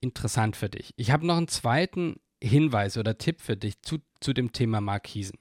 interessant 0.00 0.56
für 0.56 0.70
dich. 0.70 0.94
Ich 0.96 1.10
habe 1.10 1.26
noch 1.26 1.36
einen 1.36 1.46
zweiten 1.46 2.16
Hinweis 2.42 2.96
oder 2.96 3.18
Tipp 3.18 3.42
für 3.42 3.54
dich 3.54 3.82
zu, 3.82 3.98
zu 4.18 4.32
dem 4.32 4.52
Thema 4.52 4.80
Markisen. 4.80 5.38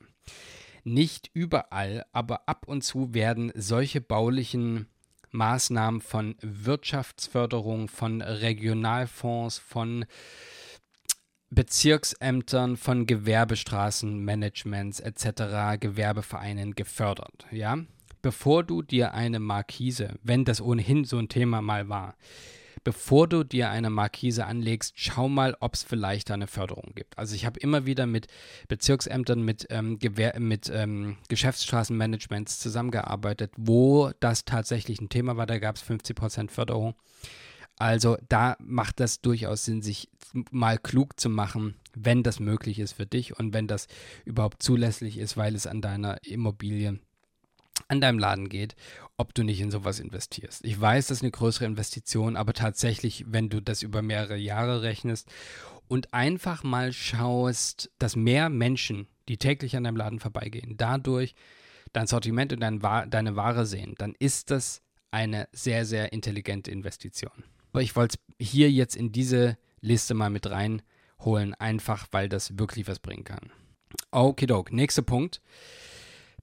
Nicht 0.84 1.32
überall, 1.34 2.04
aber 2.12 2.50
ab 2.50 2.68
und 2.68 2.84
zu 2.84 3.14
werden 3.14 3.54
solche 3.56 4.02
baulichen 4.02 4.88
Maßnahmen 5.30 6.02
von 6.02 6.36
Wirtschaftsförderung, 6.42 7.88
von 7.88 8.22
Regionalfonds, 8.22 9.60
von 9.60 10.04
Bezirksämtern, 11.52 12.76
von 12.76 13.06
Gewerbestraßenmanagements 13.06 15.00
etc., 15.00 15.80
Gewerbevereinen 15.80 16.76
gefördert. 16.76 17.48
Ja, 17.50 17.78
bevor 18.22 18.64
du 18.64 18.82
dir 18.82 19.14
eine 19.14 19.40
Markise, 19.40 20.16
wenn 20.24 20.46
das 20.46 20.62
ohnehin 20.62 21.06
so 21.06 21.18
ein 21.18 21.30
Thema 21.30 21.62
mal 21.62 21.90
war, 21.90 22.16
bevor 22.84 23.28
du 23.28 23.44
dir 23.44 23.70
eine 23.70 23.90
Markise 23.90 24.46
anlegst, 24.46 24.94
schau 24.96 25.30
mal, 25.30 25.56
ob 25.60 25.74
es 25.76 25.84
vielleicht 25.84 26.32
eine 26.32 26.48
Förderung 26.48 26.94
gibt. 26.96 27.18
Also 27.18 27.36
ich 27.36 27.46
habe 27.46 27.60
immer 27.60 27.86
wieder 27.86 28.06
mit 28.08 28.28
Bezirksämtern, 28.68 29.44
mit, 29.44 29.68
ähm, 29.70 30.00
Gewer 30.00 30.40
mit 30.40 30.72
ähm, 30.74 31.18
Geschäftsstraßenmanagements 31.30 32.60
zusammengearbeitet, 32.60 33.52
wo 33.58 34.12
das 34.20 34.46
tatsächlich 34.46 35.00
ein 35.02 35.10
Thema 35.10 35.38
war. 35.38 35.46
Da 35.46 35.60
gab 35.60 35.76
es 35.76 35.84
50% 35.84 36.50
Förderung. 36.50 36.96
Also 37.78 38.18
da 38.30 38.58
macht 38.60 39.00
das 39.00 39.22
durchaus 39.22 39.66
Sinn, 39.66 39.82
sich 39.82 40.10
mal 40.52 40.78
klug 40.78 41.20
zu 41.20 41.30
machen, 41.30 41.76
wenn 41.96 42.22
das 42.24 42.40
möglich 42.40 42.80
ist 42.80 42.94
für 42.94 43.06
dich 43.06 43.40
und 43.40 43.54
wenn 43.54 43.68
das 43.68 43.88
überhaupt 44.24 44.62
zulässig 44.62 45.18
ist, 45.18 45.36
weil 45.36 45.56
es 45.56 45.66
an 45.68 45.82
deiner 45.82 46.18
Immobilie 46.24 47.00
an 47.92 48.00
deinem 48.02 48.20
Laden 48.20 48.48
geht, 48.48 48.76
ob 49.18 49.36
du 49.36 49.44
nicht 49.44 49.60
in 49.60 49.70
sowas 49.70 50.00
investierst. 50.00 50.64
Ich 50.64 50.80
weiß, 50.80 51.08
das 51.08 51.18
ist 51.18 51.24
eine 51.24 51.32
größere 51.32 51.66
Investition, 51.66 52.38
aber 52.38 52.54
tatsächlich, 52.54 53.26
wenn 53.28 53.50
du 53.50 53.62
das 53.62 53.84
über 53.84 54.02
mehrere 54.02 54.38
Jahre 54.38 54.82
rechnest 54.82 55.30
und 55.90 56.14
einfach 56.14 56.64
mal 56.64 56.94
schaust, 56.94 57.92
dass 58.00 58.16
mehr 58.16 58.50
Menschen, 58.50 59.08
die 59.28 59.38
täglich 59.38 59.76
an 59.76 59.84
deinem 59.84 59.98
Laden 59.98 60.20
vorbeigehen, 60.22 60.78
dadurch 60.78 61.36
dein 61.92 62.08
Sortiment 62.08 62.54
und 62.54 62.62
dein, 62.62 62.80
deine 62.80 63.36
Ware 63.36 63.66
sehen, 63.66 63.96
dann 63.98 64.16
ist 64.18 64.52
das 64.52 64.82
eine 65.12 65.50
sehr, 65.52 65.86
sehr 65.86 66.14
intelligente 66.14 66.72
Investition. 66.72 67.44
Aber 67.74 67.82
ich 67.82 67.98
wollte 67.98 68.18
es 68.38 68.48
hier 68.48 68.72
jetzt 68.72 68.96
in 68.96 69.12
diese 69.12 69.58
Liste 69.82 70.14
mal 70.14 70.30
mit 70.30 70.50
reinholen, 70.50 71.54
einfach 71.56 72.08
weil 72.12 72.30
das 72.30 72.58
wirklich 72.58 72.88
was 72.88 73.00
bringen 73.00 73.26
kann. 73.26 73.52
Okidok, 74.12 74.72
nächster 74.72 75.02
Punkt. 75.02 75.42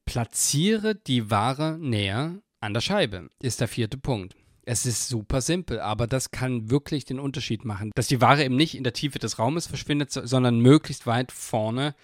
Platziere 0.09 0.95
die 0.95 1.31
Ware 1.31 1.77
näher 1.79 2.41
an 2.61 2.73
der 2.73 2.81
Scheibe, 2.81 3.29
ist 3.43 3.61
der 3.61 3.69
vierte 3.69 3.99
Punkt. 3.99 4.35
Es 4.63 4.87
ist 4.87 5.07
super 5.07 5.43
simpel, 5.43 5.81
aber 5.81 6.07
das 6.07 6.31
kann 6.31 6.71
wirklich 6.71 7.05
den 7.05 7.21
Unterschied 7.21 7.67
machen, 7.67 7.91
dass 7.95 8.07
die 8.07 8.23
Ware 8.23 8.43
eben 8.43 8.57
nicht 8.57 8.75
in 8.75 8.85
der 8.85 8.95
Tiefe 8.95 9.19
des 9.19 9.39
Raumes 9.39 9.67
verschwindet, 9.67 10.11
sondern 10.11 10.61
möglichst 10.61 11.07
weit 11.07 11.31
vorne 11.31 11.95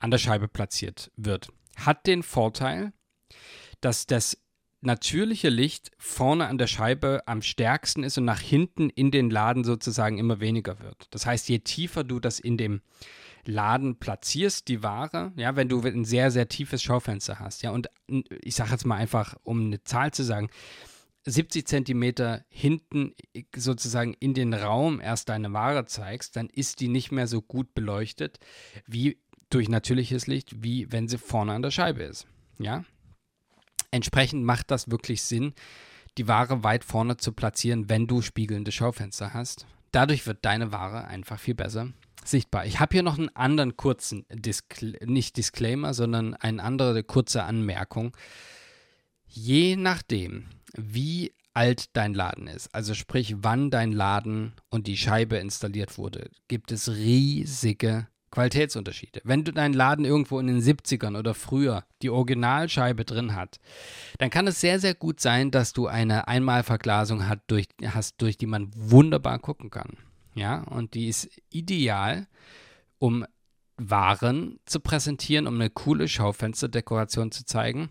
an 0.00 0.10
der 0.10 0.18
Scheibe 0.18 0.48
platziert 0.48 1.12
wird. 1.16 1.52
Hat 1.76 2.08
den 2.08 2.24
Vorteil, 2.24 2.92
dass 3.80 4.08
das 4.08 4.38
natürliche 4.80 5.48
Licht 5.48 5.92
vorne 5.98 6.48
an 6.48 6.58
der 6.58 6.66
Scheibe 6.66 7.22
am 7.26 7.42
stärksten 7.42 8.02
ist 8.02 8.18
und 8.18 8.24
nach 8.24 8.40
hinten 8.40 8.90
in 8.90 9.12
den 9.12 9.30
Laden 9.30 9.62
sozusagen 9.62 10.18
immer 10.18 10.40
weniger 10.40 10.80
wird. 10.80 11.06
Das 11.12 11.26
heißt, 11.26 11.48
je 11.48 11.60
tiefer 11.60 12.02
du 12.02 12.18
das 12.18 12.40
in 12.40 12.56
dem 12.56 12.82
Laden 13.44 13.98
platzierst, 13.98 14.68
die 14.68 14.82
Ware, 14.82 15.32
ja, 15.36 15.56
wenn 15.56 15.68
du 15.68 15.80
ein 15.82 16.04
sehr, 16.04 16.30
sehr 16.30 16.48
tiefes 16.48 16.82
Schaufenster 16.82 17.38
hast, 17.38 17.62
ja, 17.62 17.70
und 17.70 17.88
ich 18.42 18.54
sage 18.54 18.70
jetzt 18.70 18.86
mal 18.86 18.96
einfach, 18.96 19.36
um 19.42 19.66
eine 19.66 19.82
Zahl 19.82 20.12
zu 20.12 20.22
sagen, 20.22 20.48
70 21.24 21.66
Zentimeter 21.66 22.44
hinten 22.48 23.14
sozusagen 23.54 24.14
in 24.14 24.34
den 24.34 24.54
Raum 24.54 25.00
erst 25.00 25.28
deine 25.28 25.52
Ware 25.52 25.86
zeigst, 25.86 26.36
dann 26.36 26.48
ist 26.48 26.80
die 26.80 26.88
nicht 26.88 27.12
mehr 27.12 27.26
so 27.26 27.40
gut 27.40 27.74
beleuchtet 27.74 28.38
wie 28.86 29.18
durch 29.50 29.68
natürliches 29.68 30.26
Licht, 30.26 30.62
wie 30.64 30.90
wenn 30.90 31.08
sie 31.08 31.18
vorne 31.18 31.52
an 31.52 31.62
der 31.62 31.70
Scheibe 31.70 32.02
ist. 32.02 32.26
Ja? 32.58 32.84
Entsprechend 33.90 34.44
macht 34.44 34.70
das 34.70 34.90
wirklich 34.90 35.22
Sinn, 35.22 35.54
die 36.18 36.26
Ware 36.26 36.64
weit 36.64 36.84
vorne 36.84 37.16
zu 37.16 37.32
platzieren, 37.32 37.88
wenn 37.88 38.06
du 38.06 38.20
spiegelnde 38.22 38.72
Schaufenster 38.72 39.32
hast. 39.32 39.66
Dadurch 39.92 40.26
wird 40.26 40.44
deine 40.44 40.72
Ware 40.72 41.04
einfach 41.04 41.38
viel 41.38 41.54
besser 41.54 41.92
sichtbar. 42.28 42.66
Ich 42.66 42.80
habe 42.80 42.92
hier 42.92 43.02
noch 43.02 43.18
einen 43.18 43.34
anderen 43.34 43.76
kurzen, 43.76 44.24
Diskla 44.30 44.98
nicht 45.04 45.36
Disclaimer, 45.36 45.94
sondern 45.94 46.34
eine 46.34 46.62
andere 46.62 47.02
kurze 47.04 47.44
Anmerkung. 47.44 48.16
Je 49.26 49.76
nachdem, 49.76 50.46
wie 50.74 51.32
alt 51.54 51.96
dein 51.96 52.14
Laden 52.14 52.46
ist, 52.46 52.74
also 52.74 52.94
sprich, 52.94 53.36
wann 53.38 53.70
dein 53.70 53.92
Laden 53.92 54.54
und 54.70 54.86
die 54.86 54.96
Scheibe 54.96 55.36
installiert 55.36 55.98
wurde, 55.98 56.30
gibt 56.48 56.72
es 56.72 56.90
riesige 56.90 58.08
Qualitätsunterschiede. 58.32 59.20
Wenn 59.24 59.44
du 59.44 59.52
deinen 59.52 59.74
Laden 59.74 60.04
irgendwo 60.04 60.40
in 60.40 60.48
den 60.48 60.60
70ern 60.60 61.18
oder 61.18 61.34
früher 61.34 61.84
die 62.00 62.10
Originalscheibe 62.10 63.04
drin 63.04 63.34
hat, 63.34 63.60
dann 64.18 64.30
kann 64.30 64.46
es 64.46 64.60
sehr, 64.60 64.80
sehr 64.80 64.94
gut 64.94 65.20
sein, 65.20 65.50
dass 65.50 65.72
du 65.72 65.86
eine 65.86 66.26
Einmalverglasung 66.26 67.28
hat, 67.28 67.40
durch, 67.46 67.68
hast, 67.84 68.20
durch 68.20 68.38
die 68.38 68.46
man 68.46 68.70
wunderbar 68.74 69.38
gucken 69.38 69.70
kann. 69.70 69.98
Ja, 70.34 70.62
und 70.62 70.94
die 70.94 71.08
ist 71.08 71.28
ideal, 71.50 72.26
um 72.98 73.26
Waren 73.76 74.60
zu 74.64 74.80
präsentieren, 74.80 75.46
um 75.46 75.54
eine 75.54 75.70
coole 75.70 76.08
Schaufensterdekoration 76.08 77.32
zu 77.32 77.44
zeigen. 77.44 77.90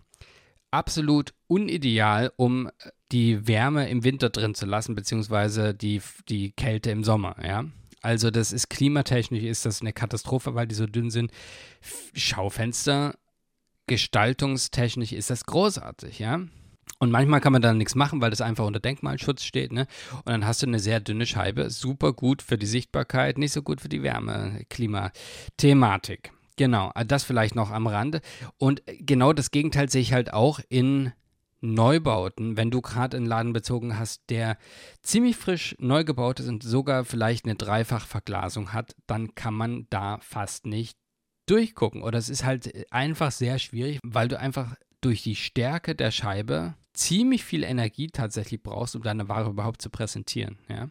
Absolut 0.70 1.34
unideal, 1.48 2.32
um 2.36 2.70
die 3.12 3.46
Wärme 3.46 3.88
im 3.90 4.04
Winter 4.04 4.30
drin 4.30 4.54
zu 4.54 4.64
lassen, 4.64 4.94
beziehungsweise 4.94 5.74
die, 5.74 6.00
die 6.28 6.52
Kälte 6.52 6.90
im 6.90 7.04
Sommer, 7.04 7.36
ja. 7.44 7.64
Also 8.00 8.30
das 8.32 8.52
ist 8.52 8.68
klimatechnisch 8.68 9.44
ist 9.44 9.64
das 9.64 9.80
eine 9.80 9.92
Katastrophe, 9.92 10.54
weil 10.56 10.66
die 10.66 10.74
so 10.74 10.86
dünn 10.86 11.10
sind. 11.10 11.30
Schaufenster, 12.14 13.14
gestaltungstechnisch 13.86 15.12
ist 15.12 15.30
das 15.30 15.44
großartig, 15.46 16.18
ja. 16.18 16.40
Und 16.98 17.10
manchmal 17.10 17.40
kann 17.40 17.52
man 17.52 17.62
da 17.62 17.72
nichts 17.72 17.94
machen, 17.94 18.20
weil 18.20 18.30
das 18.30 18.40
einfach 18.40 18.64
unter 18.64 18.78
Denkmalschutz 18.78 19.42
steht, 19.42 19.72
ne? 19.72 19.86
Und 20.18 20.28
dann 20.28 20.46
hast 20.46 20.62
du 20.62 20.66
eine 20.66 20.78
sehr 20.78 21.00
dünne 21.00 21.26
Scheibe, 21.26 21.68
super 21.68 22.12
gut 22.12 22.42
für 22.42 22.56
die 22.58 22.66
Sichtbarkeit, 22.66 23.38
nicht 23.38 23.52
so 23.52 23.62
gut 23.62 23.80
für 23.80 23.88
die 23.88 24.02
Wärme, 24.02 24.62
Klimathematik. 24.70 26.32
Genau, 26.56 26.92
das 27.06 27.24
vielleicht 27.24 27.54
noch 27.54 27.70
am 27.70 27.86
Rande. 27.88 28.20
Und 28.58 28.82
genau 29.00 29.32
das 29.32 29.50
Gegenteil 29.50 29.88
sehe 29.90 30.02
ich 30.02 30.12
halt 30.12 30.32
auch 30.32 30.60
in 30.68 31.12
Neubauten, 31.60 32.56
wenn 32.56 32.70
du 32.70 32.80
gerade 32.80 33.16
einen 33.16 33.26
Laden 33.26 33.52
bezogen 33.52 33.98
hast, 33.98 34.22
der 34.28 34.58
ziemlich 35.02 35.36
frisch 35.36 35.76
neu 35.78 36.04
gebaut 36.04 36.40
ist 36.40 36.48
und 36.48 36.62
sogar 36.62 37.04
vielleicht 37.04 37.46
eine 37.46 37.54
Dreifachverglasung 37.54 38.72
hat, 38.72 38.94
dann 39.06 39.34
kann 39.34 39.54
man 39.54 39.86
da 39.88 40.18
fast 40.20 40.66
nicht 40.66 40.98
durchgucken. 41.46 42.02
Oder 42.02 42.18
es 42.18 42.28
ist 42.28 42.44
halt 42.44 42.92
einfach 42.92 43.30
sehr 43.32 43.58
schwierig, 43.58 43.98
weil 44.04 44.28
du 44.28 44.38
einfach 44.38 44.74
durch 45.02 45.22
die 45.22 45.36
Stärke 45.36 45.94
der 45.94 46.10
Scheibe 46.10 46.74
ziemlich 46.94 47.44
viel 47.44 47.64
Energie 47.64 48.08
tatsächlich 48.08 48.62
brauchst, 48.62 48.96
um 48.96 49.02
deine 49.02 49.28
Ware 49.28 49.50
überhaupt 49.50 49.82
zu 49.82 49.90
präsentieren, 49.90 50.58
ja, 50.68 50.88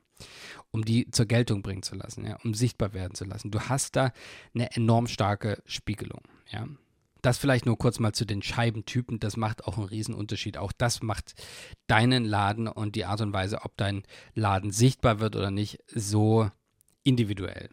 um 0.72 0.84
die 0.84 1.10
zur 1.12 1.26
Geltung 1.26 1.62
bringen 1.62 1.84
zu 1.84 1.96
lassen, 1.96 2.26
ja, 2.26 2.38
um 2.44 2.54
sichtbar 2.54 2.94
werden 2.94 3.16
zu 3.16 3.26
lassen. 3.26 3.52
Du 3.52 3.60
hast 3.62 3.96
da 3.96 4.12
eine 4.54 4.72
enorm 4.76 5.08
starke 5.08 5.62
Spiegelung, 5.66 6.22
ja. 6.50 6.68
Das 7.24 7.38
vielleicht 7.38 7.68
nur 7.68 7.78
kurz 7.78 8.00
mal 8.00 8.14
zu 8.14 8.26
den 8.26 8.42
Scheibentypen. 8.42 9.20
Das 9.20 9.38
macht 9.38 9.66
auch 9.66 9.78
einen 9.78 9.86
Riesenunterschied. 9.86 10.58
Auch 10.58 10.72
das 10.72 11.04
macht 11.04 11.36
deinen 11.86 12.26
Laden 12.26 12.68
und 12.68 12.96
die 12.96 13.06
Art 13.06 13.22
und 13.22 13.32
Weise, 13.32 13.62
ob 13.62 13.78
dein 13.78 14.02
Laden 14.34 14.72
sichtbar 14.72 15.20
wird 15.20 15.36
oder 15.36 15.52
nicht, 15.52 15.78
so 15.86 16.50
individuell. 17.04 17.70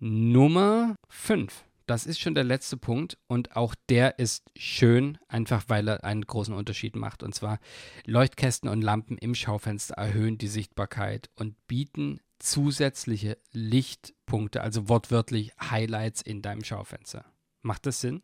Nummer 0.00 0.96
5. 1.08 1.64
Das 1.88 2.04
ist 2.04 2.20
schon 2.20 2.34
der 2.34 2.44
letzte 2.44 2.76
Punkt 2.76 3.16
und 3.28 3.56
auch 3.56 3.74
der 3.88 4.18
ist 4.18 4.50
schön, 4.54 5.16
einfach 5.26 5.64
weil 5.68 5.88
er 5.88 6.04
einen 6.04 6.26
großen 6.26 6.52
Unterschied 6.52 6.94
macht. 6.94 7.22
Und 7.22 7.34
zwar 7.34 7.60
Leuchtkästen 8.04 8.68
und 8.68 8.82
Lampen 8.82 9.16
im 9.16 9.34
Schaufenster 9.34 9.94
erhöhen 9.94 10.36
die 10.36 10.48
Sichtbarkeit 10.48 11.30
und 11.34 11.56
bieten 11.66 12.20
zusätzliche 12.38 13.38
Lichtpunkte, 13.52 14.60
also 14.60 14.90
wortwörtlich 14.90 15.52
Highlights 15.58 16.20
in 16.20 16.42
deinem 16.42 16.62
Schaufenster. 16.62 17.24
Macht 17.62 17.86
das 17.86 18.02
Sinn? 18.02 18.22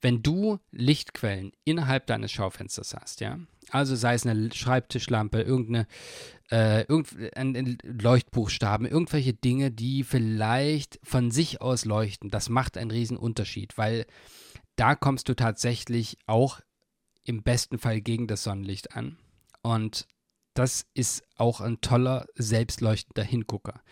Wenn 0.00 0.22
du 0.22 0.58
Lichtquellen 0.70 1.52
innerhalb 1.64 2.06
deines 2.06 2.32
Schaufensters 2.32 2.94
hast, 2.94 3.20
ja, 3.20 3.38
also 3.70 3.96
sei 3.96 4.14
es 4.14 4.26
eine 4.26 4.52
Schreibtischlampe, 4.52 5.40
irgendeine 5.40 5.86
äh, 6.50 6.82
irgendein 6.82 7.78
Leuchtbuchstaben, 7.82 8.86
irgendwelche 8.86 9.34
Dinge, 9.34 9.70
die 9.70 10.04
vielleicht 10.04 11.00
von 11.02 11.30
sich 11.30 11.60
aus 11.60 11.84
leuchten, 11.84 12.30
das 12.30 12.48
macht 12.48 12.76
einen 12.76 12.92
riesen 12.92 13.16
Unterschied, 13.16 13.76
weil 13.76 14.06
da 14.76 14.94
kommst 14.94 15.28
du 15.28 15.34
tatsächlich 15.34 16.18
auch 16.26 16.60
im 17.24 17.42
besten 17.42 17.78
Fall 17.78 18.00
gegen 18.00 18.28
das 18.28 18.44
Sonnenlicht 18.44 18.94
an. 18.94 19.18
Und 19.62 20.06
das 20.54 20.86
ist 20.94 21.24
auch 21.36 21.60
ein 21.60 21.80
toller, 21.80 22.26
selbstleuchtender 22.34 23.24
Hingucker. 23.24 23.82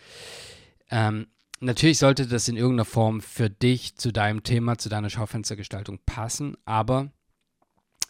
Ähm, 0.89 1.27
natürlich 1.59 1.97
sollte 1.97 2.27
das 2.27 2.47
in 2.47 2.55
irgendeiner 2.55 2.85
Form 2.85 3.21
für 3.21 3.49
dich, 3.49 3.97
zu 3.97 4.11
deinem 4.11 4.43
Thema, 4.43 4.77
zu 4.77 4.89
deiner 4.89 5.09
Schaufenstergestaltung 5.09 5.99
passen, 6.05 6.55
aber 6.65 7.11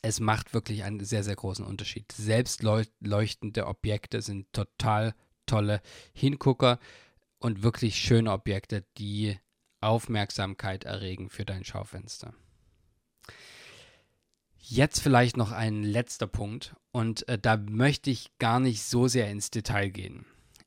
es 0.05 0.19
macht 0.19 0.53
wirklich 0.53 0.83
einen 0.83 1.03
sehr, 1.03 1.23
sehr 1.23 1.35
großen 1.35 1.65
Unterschied. 1.65 2.11
Selbstleuchtende 2.11 3.65
Objekte 3.65 4.21
sind 4.21 4.53
total 4.53 5.15
tolle 5.47 5.81
Hingucker 6.13 6.79
und 7.39 7.63
wirklich 7.63 7.95
schöne 7.95 8.31
Objekte, 8.31 8.85
die 8.99 9.39
Aufmerksamkeit 9.81 10.83
erregen 10.83 11.31
für 11.31 11.43
dein 11.43 11.63
Schaufenster. 11.63 12.35
Jetzt 14.59 14.99
vielleicht 14.99 15.37
noch 15.37 15.51
ein 15.51 15.81
letzter 15.81 16.27
Punkt 16.27 16.75
und 16.91 17.27
äh, 17.27 17.39
da 17.39 17.57
möchte 17.57 18.11
ich 18.11 18.37
gar 18.37 18.59
nicht 18.59 18.83
so 18.83 19.07
sehr 19.07 19.31
ins 19.31 19.49
Detail 19.49 19.89
gehen. 19.89 20.25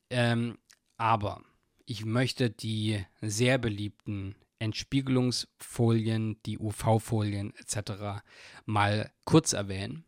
Ähm, 0.09 0.57
aber 0.97 1.41
ich 1.85 2.03
möchte 2.03 2.49
die 2.49 3.05
sehr 3.21 3.57
beliebten 3.57 4.35
Entspiegelungsfolien, 4.59 6.41
die 6.45 6.59
UV-Folien 6.59 7.53
etc. 7.55 8.21
mal 8.65 9.11
kurz 9.25 9.53
erwähnen. 9.53 10.05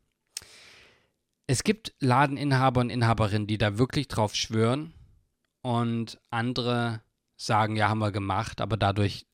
Es 1.47 1.63
gibt 1.63 1.93
Ladeninhaber 1.99 2.81
und 2.81 2.89
Inhaberinnen, 2.89 3.47
die 3.47 3.57
da 3.57 3.77
wirklich 3.77 4.07
drauf 4.07 4.35
schwören 4.35 4.93
und 5.61 6.19
andere 6.29 7.01
sagen, 7.35 7.75
ja, 7.75 7.89
haben 7.89 7.99
wir 7.99 8.11
gemacht, 8.11 8.61
aber 8.61 8.77
dadurch 8.77 9.25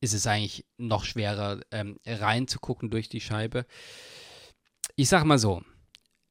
ist 0.00 0.12
es 0.12 0.26
eigentlich 0.26 0.66
noch 0.76 1.04
schwerer 1.04 1.60
ähm, 1.70 1.98
reinzugucken 2.04 2.90
durch 2.90 3.08
die 3.08 3.20
Scheibe. 3.20 3.66
Ich 4.96 5.08
sag 5.08 5.24
mal 5.24 5.38
so, 5.38 5.62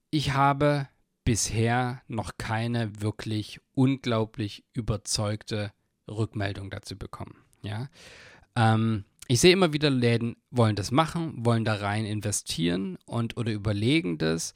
ich 0.09 0.33
habe 0.33 0.87
bisher 1.23 2.01
noch 2.07 2.33
keine 2.37 3.01
wirklich 3.01 3.59
unglaublich 3.73 4.63
überzeugte 4.73 5.71
Rückmeldung 6.07 6.69
dazu 6.69 6.97
bekommen. 6.97 7.37
Ja. 7.63 7.89
Ähm, 8.55 9.05
ich 9.27 9.39
sehe 9.39 9.53
immer 9.53 9.73
wieder 9.73 9.89
Läden 9.89 10.35
wollen 10.51 10.75
das 10.75 10.91
machen, 10.91 11.45
wollen 11.45 11.65
da 11.65 11.75
rein 11.75 12.05
investieren 12.05 12.97
und 13.05 13.37
oder 13.37 13.51
überlegen 13.51 14.17
das. 14.17 14.53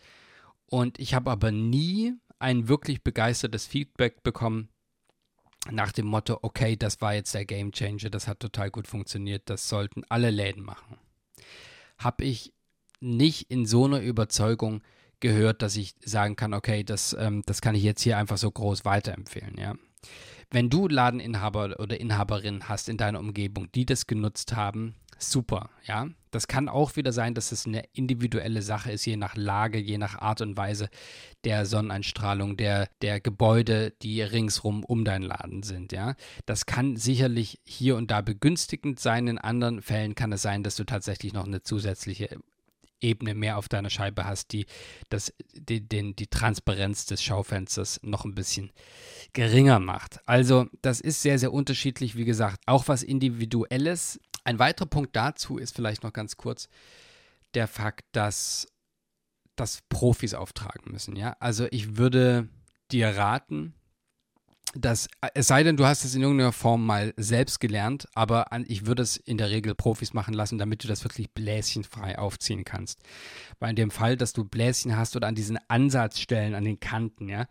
Und 0.68 1.00
ich 1.00 1.14
habe 1.14 1.32
aber 1.32 1.52
nie 1.52 2.14
ein 2.40 2.68
wirklich 2.68 3.04
begeistertes 3.04 3.66
Feedback 3.66 4.24
bekommen 4.24 4.70
nach 5.72 5.92
dem 5.92 6.06
Motto, 6.06 6.38
okay, 6.42 6.76
das 6.76 7.02
war 7.02 7.14
jetzt 7.14 7.34
der 7.34 7.46
Game 7.46 7.72
Changer, 7.72 8.10
das 8.10 8.28
hat 8.28 8.40
total 8.40 8.72
gut 8.72 8.88
funktioniert, 8.88 9.50
das 9.50 9.68
sollten 9.68 10.04
alle 10.10 10.30
Läden 10.30 10.64
machen. 10.64 10.98
Habe 11.98 12.24
ich 12.24 12.54
nicht 13.00 13.50
in 13.50 13.66
so 13.66 13.86
einer 13.86 14.02
Überzeugung 14.02 14.82
gehört, 15.20 15.62
dass 15.62 15.76
ich 15.76 15.96
sagen 16.04 16.36
kann, 16.36 16.54
okay, 16.54 16.84
das, 16.84 17.16
ähm, 17.20 17.44
das 17.46 17.62
kann 17.62 17.76
ich 17.76 17.84
jetzt 17.84 18.02
hier 18.02 18.18
einfach 18.18 18.38
so 18.38 18.52
groß 18.52 18.86
weiterempfehlen, 18.86 19.58
ja. 19.58 19.76
Wenn 20.50 20.70
du 20.70 20.88
Ladeninhaber 20.88 21.80
oder 21.80 22.00
Inhaberin 22.00 22.70
hast 22.70 22.88
in 22.88 22.98
deiner 22.98 23.20
Umgebung, 23.20 23.70
die 23.74 23.86
das 23.86 24.08
genutzt 24.08 24.56
haben, 24.56 24.96
super, 25.18 25.70
ja. 25.86 26.08
Das 26.32 26.48
kann 26.48 26.70
auch 26.70 26.96
wieder 26.96 27.14
sein, 27.14 27.34
dass 27.34 27.52
es 27.52 27.66
eine 27.66 27.84
individuelle 27.94 28.62
Sache 28.62 28.92
ist, 28.92 29.06
je 29.06 29.18
nach 29.18 29.36
Lage, 29.36 29.80
je 29.80 29.98
nach 29.98 30.20
Art 30.20 30.42
und 30.42 30.56
Weise 30.56 30.90
der 31.46 31.66
Sonneneinstrahlung, 31.66 32.58
der, 32.58 32.90
der 33.02 33.20
Gebäude, 33.20 33.92
die 34.04 34.22
ringsrum 34.22 34.84
um 34.84 35.04
deinen 35.04 35.24
Laden 35.24 35.64
sind, 35.64 35.92
ja. 35.92 36.16
Das 36.46 36.66
kann 36.66 36.96
sicherlich 36.96 37.60
hier 37.66 37.96
und 37.96 38.12
da 38.12 38.22
begünstigend 38.22 39.00
sein. 39.00 39.28
In 39.28 39.38
anderen 39.38 39.82
Fällen 39.82 40.16
kann 40.16 40.32
es 40.32 40.42
sein, 40.42 40.64
dass 40.64 40.76
du 40.76 40.84
tatsächlich 40.84 41.34
noch 41.34 41.46
eine 41.46 41.64
zusätzliche 41.64 42.38
Ebene 43.02 43.34
mehr 43.34 43.58
auf 43.58 43.70
deiner 43.70 43.90
Scheibe 43.90 44.26
hast, 44.26 44.52
die 44.52 44.66
das, 45.10 45.34
die, 45.54 45.88
den, 45.88 46.16
die 46.16 46.28
Transparenz 46.28 47.06
des 47.06 47.24
Schaufensters 47.24 48.00
noch 48.04 48.26
ein 48.26 48.36
bisschen 48.36 48.72
geringer 49.34 49.80
macht. 49.80 50.20
Also 50.26 50.68
das 50.82 51.00
ist 51.02 51.22
sehr, 51.22 51.40
sehr 51.40 51.54
unterschiedlich, 51.54 52.16
wie 52.16 52.26
gesagt, 52.26 52.62
auch 52.66 52.88
was 52.88 53.04
Individuelles. 53.04 54.20
Ein 54.44 54.60
weiterer 54.60 54.88
Punkt 54.88 55.16
dazu 55.16 55.58
ist 55.58 55.76
vielleicht 55.76 56.04
noch 56.04 56.14
ganz 56.14 56.38
kurz 56.38 56.70
der 57.54 57.68
Fakt, 57.68 58.06
dass 58.12 58.68
das 59.56 59.82
Profis 59.90 60.34
auftragen 60.34 60.92
müssen. 60.92 61.16
Ja, 61.16 61.36
also 61.40 61.68
ich 61.72 61.98
würde 61.98 62.48
dir 62.92 63.10
raten, 63.10 63.74
dass, 64.74 65.08
es 65.34 65.48
sei 65.48 65.64
denn, 65.64 65.78
du 65.78 65.86
hast 65.86 66.04
es 66.04 66.14
in 66.14 66.22
irgendeiner 66.22 66.52
Form 66.52 66.86
mal 66.86 67.14
selbst 67.18 67.60
gelernt, 67.60 68.08
aber 68.14 68.52
an, 68.52 68.66
ich 68.68 68.86
würde 68.86 69.02
es 69.02 69.18
in 69.18 69.38
der 69.38 69.50
Regel 69.50 69.76
Profis 69.76 70.14
machen 70.14 70.34
lassen, 70.34 70.58
damit 70.58 70.84
du 70.84 70.88
das 70.88 71.04
wirklich 71.04 71.32
bläschenfrei 71.32 72.18
aufziehen 72.18 72.64
kannst. 72.64 73.00
Weil 73.60 73.72
in 73.72 73.76
dem 73.76 73.92
Fall, 73.92 74.18
dass 74.18 74.34
du 74.34 74.44
Bläschen 74.44 74.98
hast 74.98 75.16
oder 75.16 75.28
an 75.28 75.36
diesen 75.36 75.58
Ansatzstellen, 75.68 76.54
an 76.54 76.66
den 76.66 76.80
Kanten, 76.80 77.30
ja, 77.30 77.48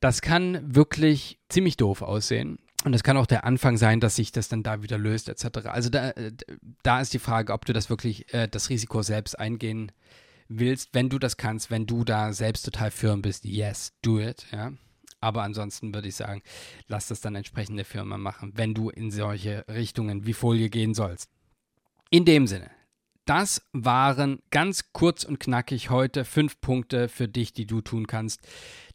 das 0.00 0.22
kann 0.22 0.74
wirklich 0.74 1.40
ziemlich 1.48 1.76
doof 1.76 2.02
aussehen. 2.02 2.58
Und 2.84 2.94
es 2.94 3.02
kann 3.02 3.16
auch 3.16 3.26
der 3.26 3.44
Anfang 3.44 3.76
sein, 3.76 3.98
dass 3.98 4.16
sich 4.16 4.30
das 4.30 4.48
dann 4.48 4.62
da 4.62 4.82
wieder 4.82 4.98
löst, 4.98 5.28
etc. 5.28 5.66
Also 5.66 5.90
da, 5.90 6.12
da 6.84 7.00
ist 7.00 7.12
die 7.12 7.18
Frage, 7.18 7.52
ob 7.52 7.64
du 7.64 7.72
das 7.72 7.90
wirklich, 7.90 8.32
äh, 8.32 8.46
das 8.48 8.70
Risiko 8.70 9.02
selbst 9.02 9.36
eingehen 9.38 9.90
willst, 10.48 10.90
wenn 10.92 11.08
du 11.08 11.18
das 11.18 11.36
kannst, 11.36 11.70
wenn 11.70 11.86
du 11.86 12.04
da 12.04 12.32
selbst 12.32 12.64
total 12.64 12.92
firm 12.92 13.22
bist, 13.22 13.44
yes, 13.44 13.92
do 14.02 14.20
it, 14.20 14.46
ja. 14.52 14.72
Aber 15.20 15.42
ansonsten 15.42 15.94
würde 15.94 16.08
ich 16.08 16.16
sagen, 16.16 16.42
lass 16.88 17.08
das 17.08 17.20
dann 17.20 17.34
entsprechende 17.34 17.84
Firma 17.84 18.18
machen, 18.18 18.52
wenn 18.56 18.74
du 18.74 18.90
in 18.90 19.10
solche 19.10 19.64
Richtungen 19.68 20.26
wie 20.26 20.34
Folie 20.34 20.70
gehen 20.70 20.94
sollst. 20.94 21.30
In 22.10 22.24
dem 22.24 22.46
Sinne, 22.46 22.70
das 23.24 23.60
waren 23.72 24.40
ganz 24.50 24.92
kurz 24.92 25.24
und 25.24 25.40
knackig 25.40 25.90
heute 25.90 26.24
fünf 26.24 26.60
Punkte 26.60 27.08
für 27.08 27.26
dich, 27.26 27.52
die 27.52 27.66
du 27.66 27.80
tun 27.80 28.06
kannst, 28.06 28.40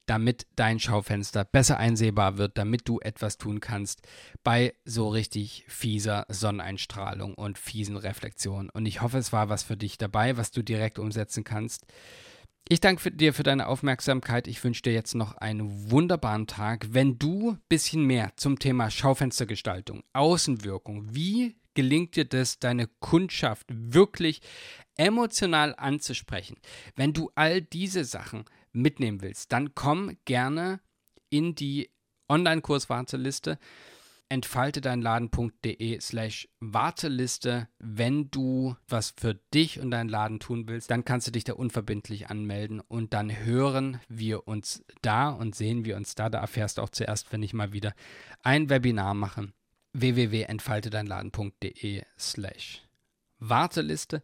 damit 0.06 0.48
dein 0.56 0.80
Schaufenster 0.80 1.44
besser 1.44 1.78
einsehbar 1.78 2.38
wird, 2.38 2.58
damit 2.58 2.88
du 2.88 3.00
etwas 3.00 3.38
tun 3.38 3.60
kannst 3.60 4.08
bei 4.44 4.74
so 4.86 5.10
richtig 5.10 5.66
fieser 5.68 6.26
Sonneneinstrahlung 6.30 7.36
und 7.36 7.58
fiesen 7.58 7.98
Reflexionen. 7.98 8.70
Und 8.70 8.86
ich 8.86 9.02
hoffe, 9.02 9.18
es 9.18 9.34
war 9.34 9.50
was 9.50 9.64
für 9.64 9.78
dich 9.78 9.98
dabei, 9.98 10.38
was 10.38 10.52
du 10.52 10.64
direkt 10.64 10.98
umsetzen 10.98 11.44
kannst. 11.44 11.86
Ich 12.72 12.80
danke 12.80 13.12
dir 13.12 13.34
für 13.34 13.44
deine 13.44 13.68
Aufmerksamkeit. 13.68 14.48
Ich 14.48 14.64
wünsche 14.64 14.84
dir 14.84 14.94
jetzt 14.94 15.14
noch 15.14 15.36
einen 15.36 15.92
wunderbaren 15.92 16.48
Tag. 16.48 16.88
Wenn 16.92 17.20
du 17.20 17.52
ein 17.52 17.62
bisschen 17.68 18.06
mehr 18.06 18.32
zum 18.38 18.60
Thema 18.60 18.90
Schaufenstergestaltung, 18.90 20.06
Außenwirkung, 20.14 21.14
wie 21.14 21.58
gelingt 21.74 22.16
dir 22.16 22.24
das, 22.24 22.60
deine 22.60 22.88
Kundschaft 23.02 23.68
wirklich 23.70 24.40
emotional 24.96 25.76
anzusprechen? 25.76 26.56
Wenn 26.96 27.12
du 27.12 27.30
all 27.36 27.62
diese 27.62 28.06
Sachen 28.06 28.46
mitnehmen 28.72 29.22
willst, 29.22 29.52
dann 29.52 29.76
komm 29.76 30.16
gerne 30.24 30.80
in 31.30 31.56
die 31.56 31.92
Online-Kurswarteliste 32.30 33.60
dein 34.82 35.02
Laden.de 35.02 36.00
slash 36.00 36.48
Warteliste. 36.60 37.68
Wenn 37.80 38.30
du 38.32 38.76
was 38.88 39.14
für 39.18 39.36
dich 39.54 39.80
und 39.80 39.92
deinen 39.92 40.10
Laden 40.10 40.40
tun 40.40 40.68
willst, 40.68 40.90
dann 40.90 41.04
kannst 41.04 41.28
du 41.28 41.32
dich 41.32 41.44
da 41.44 41.52
unverbindlich 41.54 42.30
anmelden 42.30 42.80
und 42.80 43.14
dann 43.14 43.44
hören 43.44 44.00
wir 44.08 44.48
uns 44.48 44.86
da 45.02 45.28
und 45.30 45.56
sehen 45.56 45.84
wir 45.86 45.98
uns 45.98 46.16
da. 46.16 46.30
Da 46.30 46.40
erfährst 46.40 46.78
du 46.78 46.82
auch 46.82 46.90
zuerst, 46.90 47.34
wenn 47.34 47.44
ich 47.44 47.54
mal 47.54 47.74
wieder 47.74 47.94
ein 48.42 48.70
Webinar 48.70 49.16
mache. 49.16 49.52
www.entfaltedeinladen.de 49.94 52.04
slash 52.18 52.84
Warteliste. 53.40 54.24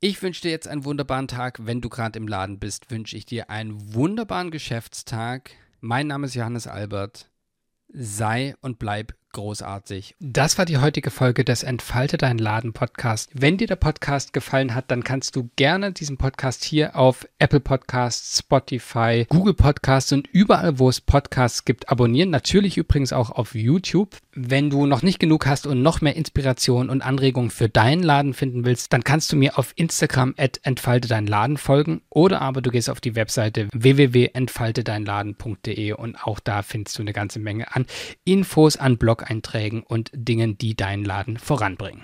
Ich 0.00 0.20
wünsche 0.20 0.42
dir 0.42 0.50
jetzt 0.50 0.68
einen 0.68 0.84
wunderbaren 0.84 1.28
Tag. 1.28 1.64
Wenn 1.64 1.80
du 1.80 1.88
gerade 1.88 2.18
im 2.18 2.28
Laden 2.28 2.58
bist, 2.58 2.90
wünsche 2.90 3.16
ich 3.16 3.24
dir 3.24 3.48
einen 3.48 3.94
wunderbaren 3.94 4.50
Geschäftstag. 4.50 5.52
Mein 5.80 6.08
Name 6.08 6.26
ist 6.26 6.34
Johannes 6.34 6.66
Albert 6.66 7.30
sei 7.88 8.54
und 8.60 8.78
bleib 8.78 9.14
großartig. 9.32 10.14
Das 10.18 10.58
war 10.58 10.64
die 10.64 10.78
heutige 10.78 11.10
Folge 11.10 11.44
des 11.44 11.62
Entfalte 11.62 12.16
dein 12.16 12.38
Laden 12.38 12.72
Podcast. 12.72 13.30
Wenn 13.34 13.58
dir 13.58 13.66
der 13.66 13.76
Podcast 13.76 14.32
gefallen 14.32 14.74
hat, 14.74 14.90
dann 14.90 15.04
kannst 15.04 15.36
du 15.36 15.50
gerne 15.56 15.92
diesen 15.92 16.16
Podcast 16.16 16.64
hier 16.64 16.96
auf 16.96 17.28
Apple 17.38 17.60
Podcasts, 17.60 18.38
Spotify, 18.38 19.26
Google 19.28 19.54
Podcasts 19.54 20.12
und 20.12 20.26
überall, 20.26 20.78
wo 20.78 20.88
es 20.88 21.00
Podcasts 21.00 21.64
gibt, 21.64 21.90
abonnieren. 21.90 22.30
Natürlich 22.30 22.78
übrigens 22.78 23.12
auch 23.12 23.30
auf 23.30 23.54
YouTube. 23.54 24.16
Wenn 24.32 24.70
du 24.70 24.86
noch 24.86 25.02
nicht 25.02 25.18
genug 25.18 25.46
hast 25.46 25.66
und 25.66 25.82
noch 25.82 26.00
mehr 26.00 26.16
Inspiration 26.16 26.90
und 26.90 27.02
Anregungen 27.02 27.50
für 27.50 27.68
deinen 27.68 28.02
Laden 28.02 28.34
finden 28.34 28.64
willst, 28.64 28.92
dann 28.92 29.04
kannst 29.04 29.32
du 29.32 29.36
mir 29.36 29.58
auf 29.58 29.72
Instagram 29.76 30.34
at 30.38 30.60
entfalte 30.62 31.08
dein 31.08 31.26
Laden 31.26 31.56
folgen 31.56 32.02
oder 32.10 32.42
aber 32.42 32.62
du 32.62 32.70
gehst 32.70 32.88
auf 32.90 33.00
die 33.00 33.16
Webseite 33.16 33.68
www.entfaltedeinladen.de 33.72 35.92
und 35.92 36.16
auch 36.22 36.40
da 36.40 36.62
findest 36.62 36.98
du 36.98 37.02
eine 37.02 37.12
ganze 37.12 37.38
Menge 37.38 37.72
an 37.74 37.86
Infos, 38.24 38.76
an 38.76 38.98
Blog 38.98 39.25
Blog-Einträgen 39.26 39.82
und 39.82 40.10
Dingen, 40.14 40.56
die 40.58 40.74
deinen 40.74 41.04
Laden 41.04 41.38
voranbringen. 41.38 42.02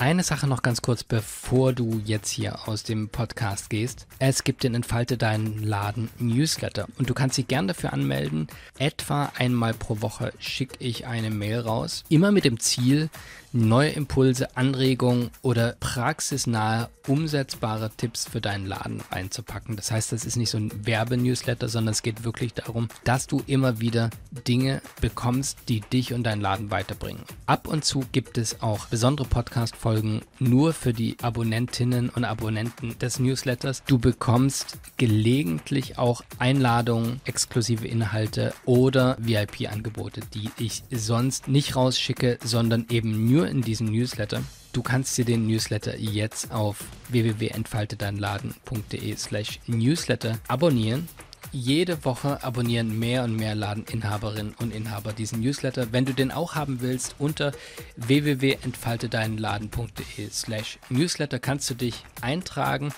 Eine 0.00 0.24
Sache 0.24 0.48
noch 0.48 0.62
ganz 0.62 0.82
kurz, 0.82 1.04
bevor 1.04 1.72
du 1.72 2.02
jetzt 2.04 2.30
hier 2.30 2.68
aus 2.68 2.82
dem 2.82 3.08
Podcast 3.08 3.70
gehst. 3.70 4.08
Es 4.18 4.42
gibt 4.42 4.64
den 4.64 4.74
Entfalte 4.74 5.16
deinen 5.16 5.62
Laden 5.62 6.08
Newsletter 6.18 6.88
und 6.98 7.08
du 7.08 7.14
kannst 7.14 7.38
dich 7.38 7.46
gern 7.46 7.68
dafür 7.68 7.92
anmelden. 7.92 8.48
Etwa 8.78 9.30
einmal 9.36 9.74
pro 9.74 10.00
Woche 10.00 10.32
schicke 10.40 10.76
ich 10.80 11.06
eine 11.06 11.30
Mail 11.30 11.60
raus, 11.60 12.02
immer 12.08 12.32
mit 12.32 12.44
dem 12.44 12.58
Ziel, 12.58 13.10
neue 13.52 13.90
Impulse, 13.90 14.56
Anregungen 14.56 15.30
oder 15.42 15.76
praxisnahe, 15.80 16.88
umsetzbare 17.06 17.90
Tipps 17.96 18.28
für 18.28 18.40
deinen 18.40 18.66
Laden 18.66 19.02
einzupacken. 19.10 19.76
Das 19.76 19.90
heißt, 19.90 20.12
das 20.12 20.24
ist 20.24 20.36
nicht 20.36 20.50
so 20.50 20.58
ein 20.58 20.86
Werbenewsletter, 20.86 21.68
sondern 21.68 21.92
es 21.92 22.02
geht 22.02 22.24
wirklich 22.24 22.54
darum, 22.54 22.88
dass 23.04 23.26
du 23.26 23.42
immer 23.46 23.80
wieder 23.80 24.10
Dinge 24.46 24.82
bekommst, 25.00 25.58
die 25.68 25.80
dich 25.80 26.14
und 26.14 26.24
deinen 26.24 26.40
Laden 26.40 26.70
weiterbringen. 26.70 27.22
Ab 27.46 27.68
und 27.68 27.84
zu 27.84 28.04
gibt 28.12 28.38
es 28.38 28.62
auch 28.62 28.86
besondere 28.86 29.26
Podcast-Folgen 29.26 30.22
nur 30.38 30.72
für 30.72 30.92
die 30.92 31.16
Abonnentinnen 31.22 32.08
und 32.08 32.24
Abonnenten 32.24 32.98
des 32.98 33.18
Newsletters. 33.18 33.82
Du 33.86 33.98
bekommst 33.98 34.78
gelegentlich 34.96 35.98
auch 35.98 36.22
Einladungen, 36.38 37.20
exklusive 37.24 37.86
Inhalte 37.86 38.54
oder 38.64 39.16
VIP-Angebote, 39.18 40.20
die 40.34 40.50
ich 40.58 40.82
sonst 40.90 41.48
nicht 41.48 41.76
rausschicke, 41.76 42.38
sondern 42.42 42.86
eben 42.88 43.26
nur 43.30 43.41
nur 43.42 43.50
in 43.50 43.60
diesem 43.60 43.88
Newsletter. 43.88 44.40
Du 44.72 44.82
kannst 44.82 45.18
dir 45.18 45.24
den 45.24 45.48
Newsletter 45.48 45.98
jetzt 45.98 46.52
auf 46.52 46.84
www.entfaltedeinladen.de 47.08 49.16
slash 49.16 49.58
Newsletter 49.66 50.38
abonnieren. 50.46 51.08
Jede 51.50 52.04
Woche 52.04 52.44
abonnieren 52.44 53.00
mehr 53.00 53.24
und 53.24 53.34
mehr 53.34 53.56
Ladeninhaberinnen 53.56 54.54
und 54.60 54.72
Inhaber 54.72 55.12
diesen 55.12 55.40
Newsletter. 55.40 55.92
Wenn 55.92 56.04
du 56.04 56.14
den 56.14 56.30
auch 56.30 56.54
haben 56.54 56.82
willst, 56.82 57.16
unter 57.18 57.50
www.entfaltedeinladen.de 57.96 60.30
slash 60.30 60.78
Newsletter 60.88 61.40
kannst 61.40 61.68
du 61.68 61.74
dich 61.74 62.04
eintragen. 62.20 62.94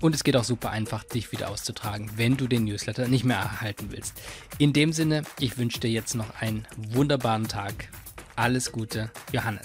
Und 0.00 0.14
es 0.14 0.24
geht 0.24 0.36
auch 0.36 0.44
super 0.44 0.70
einfach, 0.70 1.04
dich 1.04 1.32
wieder 1.32 1.50
auszutragen, 1.50 2.12
wenn 2.16 2.38
du 2.38 2.48
den 2.48 2.64
Newsletter 2.64 3.08
nicht 3.08 3.24
mehr 3.24 3.36
erhalten 3.36 3.88
willst. 3.90 4.14
In 4.56 4.72
dem 4.72 4.94
Sinne, 4.94 5.24
ich 5.38 5.58
wünsche 5.58 5.80
dir 5.80 5.90
jetzt 5.90 6.14
noch 6.14 6.40
einen 6.40 6.66
wunderbaren 6.78 7.46
Tag. 7.46 7.90
Alles 8.36 8.72
Gute, 8.72 9.10
Johannes. 9.32 9.62